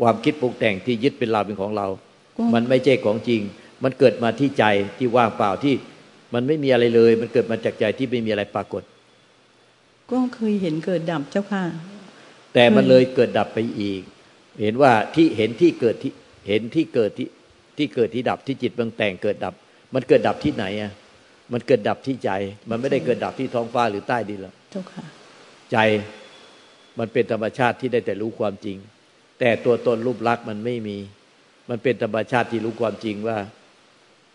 [0.00, 1.86] ความคิดปรุงแต่งที่ยึดเป็นเราเป็นของเรา
[2.36, 3.40] ก็มันไม่ใช่ของจริง
[3.82, 4.64] มันเกิดมาที่ใจ
[4.98, 5.74] ที่ว่างเปล่าที่
[6.34, 8.82] มันไม่มีอะไรเลย มันเกิดมาจากใจที่ไม่มีอะไรปรากฏ
[10.10, 11.62] ก็เคยเห็นเกิดดับเจ้าค่ะ
[12.54, 14.02] แต่มันเลยเกิดดับไปอีก
[14.62, 16.12] เห็นว่าที่เห็นที่เกิดที่
[16.48, 17.28] เห็นที่เกิดที่
[17.78, 19.54] ที่เกิดที่ดับที่จิตบางแต่งเกิดดับ
[19.94, 20.92] มันเกิดดับที่ไหนอะ
[21.52, 22.30] มันเกิดดับที่ใจ
[22.70, 25.04] มันไม่ได้เกิดดับที่ท้องฟ้าหรือใต้ดินหรอกเจ้าค่ะ
[25.72, 25.76] ใจ
[26.98, 28.76] มันเป็นธรรมชาติที่ได้แต่รู้ความจริง
[29.40, 30.96] แต่ตัวตนรูปลักษณ์มันไม่มี
[31.70, 33.36] มันเป็นธรรมชาติที่รู้ความจริงว่า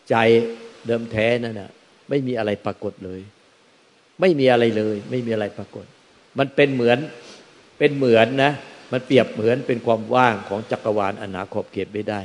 [0.10, 0.16] ใจ
[0.86, 1.70] เดิมแท้นั่นน่ะ
[2.10, 3.22] ไม่มีอะไรปรากฏเลย
[4.22, 5.86] ไม่มีอะไรเลย ไม่มีอะไรปรากฏ
[6.40, 6.98] มันเป็นเหมือน
[7.78, 8.52] เป็นเหมือนนะ
[8.92, 12.22] มันเปรียบเหมือนเป็นความว่างของจักรวาลอนาขอบเขตไม่ได้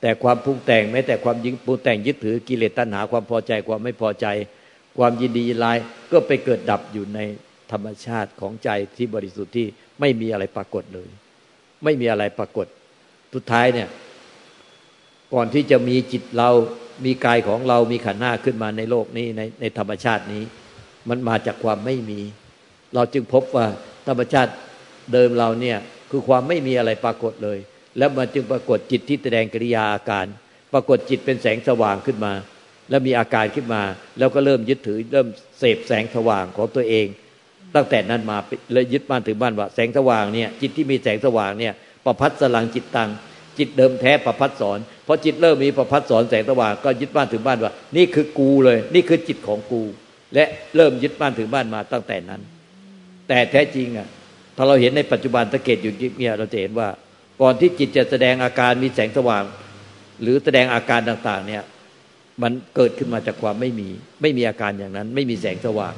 [0.00, 4.26] แต่ความปรุงแต่งแม้แต่ความยิงปรุงแต่งยึดถือกิเลสตัณหาความพอใจความไม่พอใจ
[4.98, 5.78] ความยินดียินร้าย
[6.12, 7.20] ก็ไปเกิดดับอยู่ใน
[7.72, 9.66] ธรรมชาติของใจที่บริสุทธิ์ที่
[10.00, 11.08] ไม่มีอะไรปรากฏเลย
[11.84, 12.66] ไม่มีอะไรปรากฏ
[13.34, 13.88] สุดท้ายเนี่ย
[15.34, 16.50] ก่อนที่จะมีจิตเรา
[17.04, 20.42] มีกายของเรามีขันธ์หน้าขึ้นมาในโลกนี้ในในธรรมชาตินี้
[21.08, 22.20] มันมาจากความไม่มี
[22.94, 23.66] เราจึงพบว่า
[24.08, 24.52] ธรรมชาติ
[25.12, 25.78] เดิมเราเนี่ย
[26.10, 27.58] คือความไม่มีอะไรปรากฏเลย
[27.98, 30.26] แล้วมันจึงปรากฏจิตที่แสดงกิริยาอาการ
[30.72, 32.32] ปรากฏจิตเป็นแสงสว่างขึ้นมา
[32.90, 33.82] แล้วมีอาการขึ้นมา
[34.18, 35.26] แล้วก็เริ่มยึดถือเริ่ม
[35.58, 37.06] เสพแสงสว่างของตัวเอง
[37.74, 38.38] ตั้งแต่นั้นมา
[38.72, 41.72] เลยยึดบ้านถือบ้านว่าแสงสว่างเนี่ยจิตที่มีแสงสว่างเนี่ย
[42.04, 43.10] ประพัดสลังจิตตัง
[43.58, 49.82] จิตเดิมแท้ประพัดสอนพอจิตเริ่มมีประพัดสอนแสงสว่างก็ยึดบ้านถือบ้านว่า นี่คือกูเลย นี่คือจิตของกู
[50.34, 50.44] และ
[50.76, 52.40] เริ่มยึดบ้านถือบ้านมาตั้งแต่นั้น
[53.30, 54.08] แต่แท้จริงอะ
[54.56, 56.88] ถ้าเราเห็นในปัจจุบันสังเกตอยู่เงียเราจะเห็นว่า
[57.40, 59.44] ก่อนที่จิตจะแสดงอาการมีแสงสว่าง
[60.22, 61.62] หรือแสดงอาการต่างๆ เนี่ย
[62.42, 63.88] มันเกิดขึ้นมาจากความไม่มี
[64.22, 65.94] ไม่มีอาการอย่างนั้น ไม่มีแสงสว่าง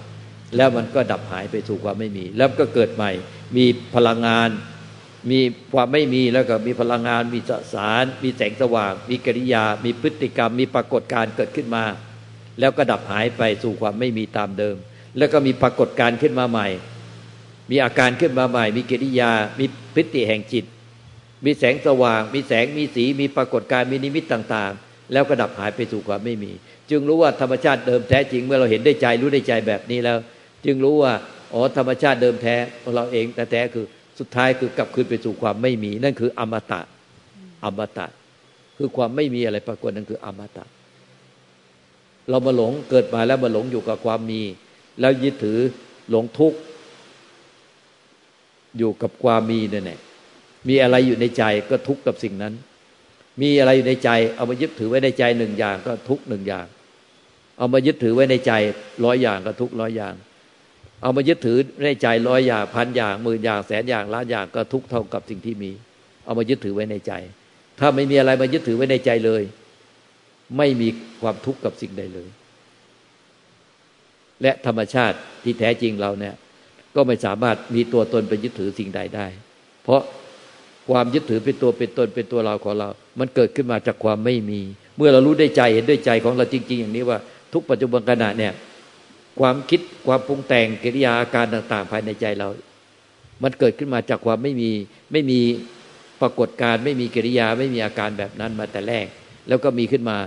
[0.56, 3.10] แล้วมันก็ดับหายไปสู่ความไม่มี แล้วก็เกิดใหม่
[3.56, 4.48] มีพลังงาน
[5.30, 5.40] มี
[5.74, 11.84] ความไม่มีแล้วก็มีพลังงาน มีสสาร มีแสงสว่าง มีกิริยา มีพฤติกรรม มีปรากฏการณ์เกิดขึ้นมา
[12.60, 14.76] แล้วก็ดับหายไปสู่ความไม่มีตามเดิม
[15.18, 16.68] แล้วก็มีปรากฏการณ์ขึ้นมาใหม่
[17.72, 20.64] มีอาการขึ้นมาใหม่ มีกิริยา มีพฤติแห่งจิต
[21.44, 26.52] มีแสงสว่าง มีแสงมีสี มีปรากฏการณ์มีนิมิตต่างๆ แล้วก็ดับหายไปสู่ความไม่มี
[26.90, 30.18] จึงรู้ว่าธรรมชาติเดิมแท้จริงเมื่อเราเห็นได้ใจรู้ได้ใจแบบนี้แล้ว
[30.64, 31.12] จึงรู้ว่า
[31.52, 33.86] อ๋อธรรมชาติเดิมแท้ของเราเองแต่แท้คือ
[34.18, 36.80] สุดท้ายคือกลับคืนไปสู่ความไม่มี นั่นคืออมตะ
[37.64, 38.06] อมตะ
[38.78, 40.64] คือความไม่มีอะไรปรากฏนั่นคืออมตะ
[42.30, 44.42] เรามาหลงเกิดมาแล้วมาหลงอยู่กับความมี
[45.00, 45.58] แล้วยึดถือ
[46.10, 46.58] หลงทุกข์
[48.78, 50.00] อยู่กับความมีนั่นแหละ
[50.68, 52.54] มีอะไรอยู่ในใจก็ทุกข์กับสิ่งนั้น
[53.42, 56.66] มีอะไรอยู่ในใจ เอามายึดถือไว้ในใจหนึ่งอย่างก็ทุกหนึ่งอย่าง
[57.58, 58.52] เอามายึดถือไว้ในใจ
[59.04, 60.14] ร้อยอย่างก็ทุกร้อยอย่าง
[61.02, 65.70] เอามายึดถือในใจร้อยอย่างพันอย่างหมื่นอย่างแสนอย่างล้านอย่างก็ทุกเท่ากับสิ่งที่มี
[66.24, 67.12] เอามายึดถือไว้ในใจ
[67.80, 69.42] ถ้าไม่มีอะไรมายึดถือไว้ในใจเลย
[70.58, 70.88] ไม่มี
[71.22, 72.28] ความทุกข์กับสิ่งใดเลย
[74.42, 76.34] และธรรมชาติที่แท้จริงเราเนี่ย
[76.94, 79.26] ก็ไม่สามารถมีตัวตนไปยึดถือสิ่งใดได้
[79.84, 80.00] เพราะ
[80.90, 82.88] ความยึดถือเป็นตัวเป็นตนเป็นตัวเราของเรา
[83.18, 84.60] มันเกิดขึ้นมาจากความไม่มี
[84.96, 87.18] เมื่อเรารู้ได้ใจเห็นด้วยใจของเราจริง ๆ อย่างนี้ว่า
[87.52, 88.52] ทุกปัจจุบันขณะเนี่ย
[89.40, 92.48] ความคิดความปรุงแต่งกิริยาอาการต่างๆ ภายในใจเรา
[93.42, 94.70] มันเกิดขึ้นมาจากความไม่มี
[95.12, 95.40] ไม่มี
[96.20, 99.06] ปรากฏการไม่มีกิริยาไม่มีอาการแบบนั้นมาแต่แรก
[99.48, 100.18] แล้วก็มีขึ้นมา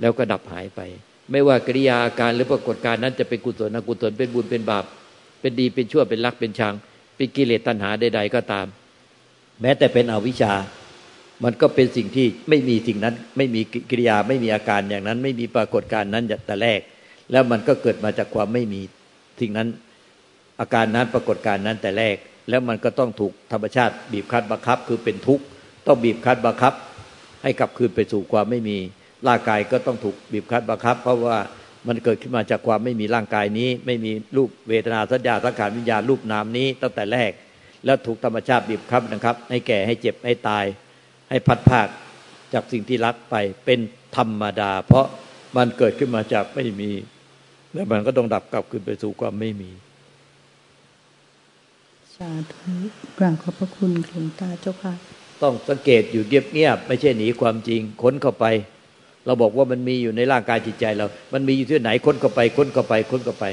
[0.00, 0.80] แล้วก็ดับหายไป
[1.30, 4.84] ไม่ว่ากิริยาอาการหรือปรากฏการนั้นจะเป็นกุศลอกุศลเป็นบุญเป็นบาป
[5.44, 6.74] เป็นดีเป็นชั่วเป็นรักเป็นชัง
[7.16, 8.66] เป็นกิเลสตัณหาใดๆก็ตาม
[9.60, 10.52] แม้แต่เป็นอวิชชา
[11.44, 16.80] มันก็เป็นสิ่งที่ไม่มีสิ่งนั้น ไม่มีกิริยาไม่มีอาการอย่างนั้น ไม่มีปรากฏการนั้นแต่แรก
[17.32, 18.80] แล้วมันก็เกิดมาจากความไม่มี
[19.40, 19.68] สิ่งนั้น
[20.60, 22.16] อาการนั้นปรากฏการนั้นแต่แรก
[22.48, 25.44] แล้วมันก็ต้องถูกธรรมชาติ บีบคั้นบังคับ คือเป็นทุกข์
[25.86, 26.74] ต้องบีบคั้นบังคับ
[27.42, 28.76] ให้กลับคืนไปสู่ความไม่มี
[29.26, 31.38] ร่างกายก็ต้องถูกบีบคั้นบังคับ เพราะว่า
[31.88, 37.32] มันเกิดขึ้นมาจากความไม่มีร่างกายนี้ ไม่มีรูปเวทนาสัญญาสังขารวิญญาณรูปนามนี้ตั้งแต่แรก
[37.84, 40.64] แล้วถูกธรรมชาติบีบคั้นนะครับ ให้แก่ให้เจ็บให้ตาย
[41.30, 41.86] ให้พัดภาค
[42.52, 43.80] จากสิ่งที่รักไปเป็น
[44.16, 45.06] ธรรมดา เพราะ
[45.56, 46.90] มันเกิดขึ้นมาจากไม่มี
[47.72, 49.70] แล้วมันก็ต้องดับกลับคืนไปสู่ความไม่มี
[52.16, 52.72] สาธุ
[53.18, 54.94] กราบขอบพระคุณหลวงตาเจ้าค่ะ
[55.42, 58.44] ต้องสังเกตอยู่เงียบๆไม่ใช่หนีความจริงค้นเข้าไป
[59.26, 63.44] เราบอกว่ามันมีอยู่ในร่างกายจิตใจเรา มันมีอยู่ที่ไหนค้นเข้าไปค้นเข้าไปค้นเข้าไป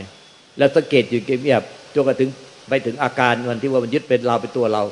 [0.57, 1.63] แล้วสังเกตอยู่เงียบ
[1.93, 2.29] จนกระถึง
[2.69, 4.83] ไปถึงอาการมันที่ว่ามันยึดเป็นเราเป็นตัวเรา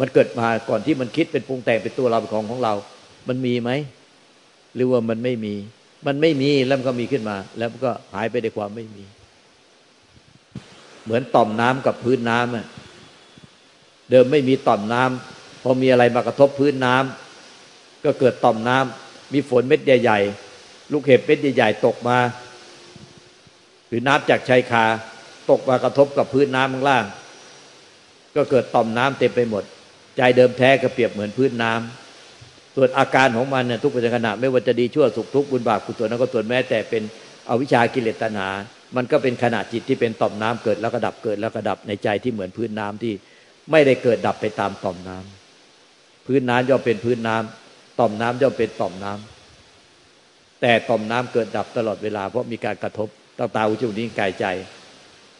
[0.00, 2.74] มันเกิดมาก่อนที่มันคิดเป็นปรุงแต่งเป็นตัวเราเป็นของของเรา
[3.28, 3.70] มันมีไหม
[4.74, 5.54] หรือว่ามันไม่มี
[6.06, 9.04] มันไม่มีแล้วมันก็มีขึ้นมา แล้วมันก็หายไปในความไม่มี
[11.04, 12.66] เหมือนต่อมน้ำกับพื้นน้ำอะ
[14.10, 20.20] เดิมไม่มีต่อมน้ำพอมีอะไรมากระทบพื้นน้ำก็เกิดต่อมน้ำ มีฝนเม็ดใหญ่
[20.56, 22.18] ๆ ลูกเห็บเม็ดใหญ่ ๆ ตกมา
[23.88, 24.84] หรือน้ำจากชายคา
[25.50, 27.04] ตกมากระทบกับพื้นน้ำข้างล่าง
[28.36, 29.64] ก็เกิดต่อมน้ำเต็มไปหมด
[30.16, 37.02] ใจเดิมแท้ก็เปรียบเหมือนพื้นน้ำส่วนอาการของมันเนี่ยทุกปัจจุบันไม่ว่าจะดีชั่วสุขทุกข์บุญบาปกุศลนั้นก็ส่วนแม้แต่เป็น
[37.48, 38.48] อวิชากิเลสตัณหา
[38.96, 43.12] มันก็เป็นขณะจิตที่เป็นต่อมน้ำเกิดแล้วก็ดับเกิดแล้วก็ดับในใจที่เหมือนพื้นน้ำที่
[43.70, 47.65] ไม่ได้เกิดดับไปตามต่อมน้ำพื้นน้ำย่อมเป็นพื้นน้ำ
[47.98, 54.46] ต่อมน้ำย่อมเป็นต่อมน้ำแต่ต่อมน้ำเกิดดับตลอดเวลาเพราะมีการกระทบตาตาอุจุนี้กายใจ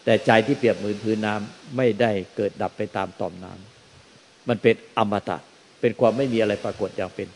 [0.05, 5.37] แต่ใจที่เปรียบเหมือนพื้นน้ำไม่ได้เกิดดับไปตามต่อมน้ำมันเป็นอมตะ
[5.81, 7.29] เป็นความไม่มีอะไรปรากฏอย่างเป็น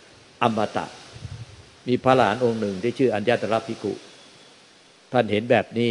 [0.43, 0.85] อมตะ
[1.89, 3.93] มีพระหลานองค์หนึ่งที่ชื่ออัญญาตรพิกุ
[5.13, 5.91] ท่านเห็นแบบนี้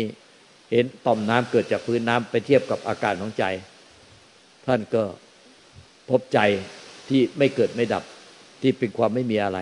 [0.72, 3.46] เห็นต่อมน้ำเกิดจากพื้นน้ำไปเทียบกับอาการของใจ
[4.66, 5.04] ท่านก็
[6.10, 6.40] พบใจ
[7.10, 8.04] ที่ไม่เกิดไม่ดับ
[8.62, 9.60] ที่เป็นความไม่มีอะไร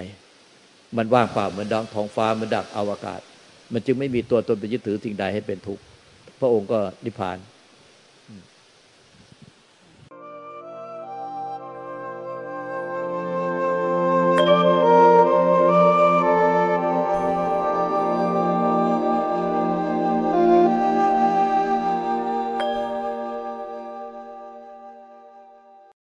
[0.97, 3.21] มันว่างเปล่าเหมือนดังท้องฟ้าเหมือนดักอวกาศ
[3.73, 5.83] มันจึงไม่มีตัวตนไปยึดถือสิ่งใดให้เป็นทุกข์
[6.39, 7.37] พระองค์ก็นิพพาน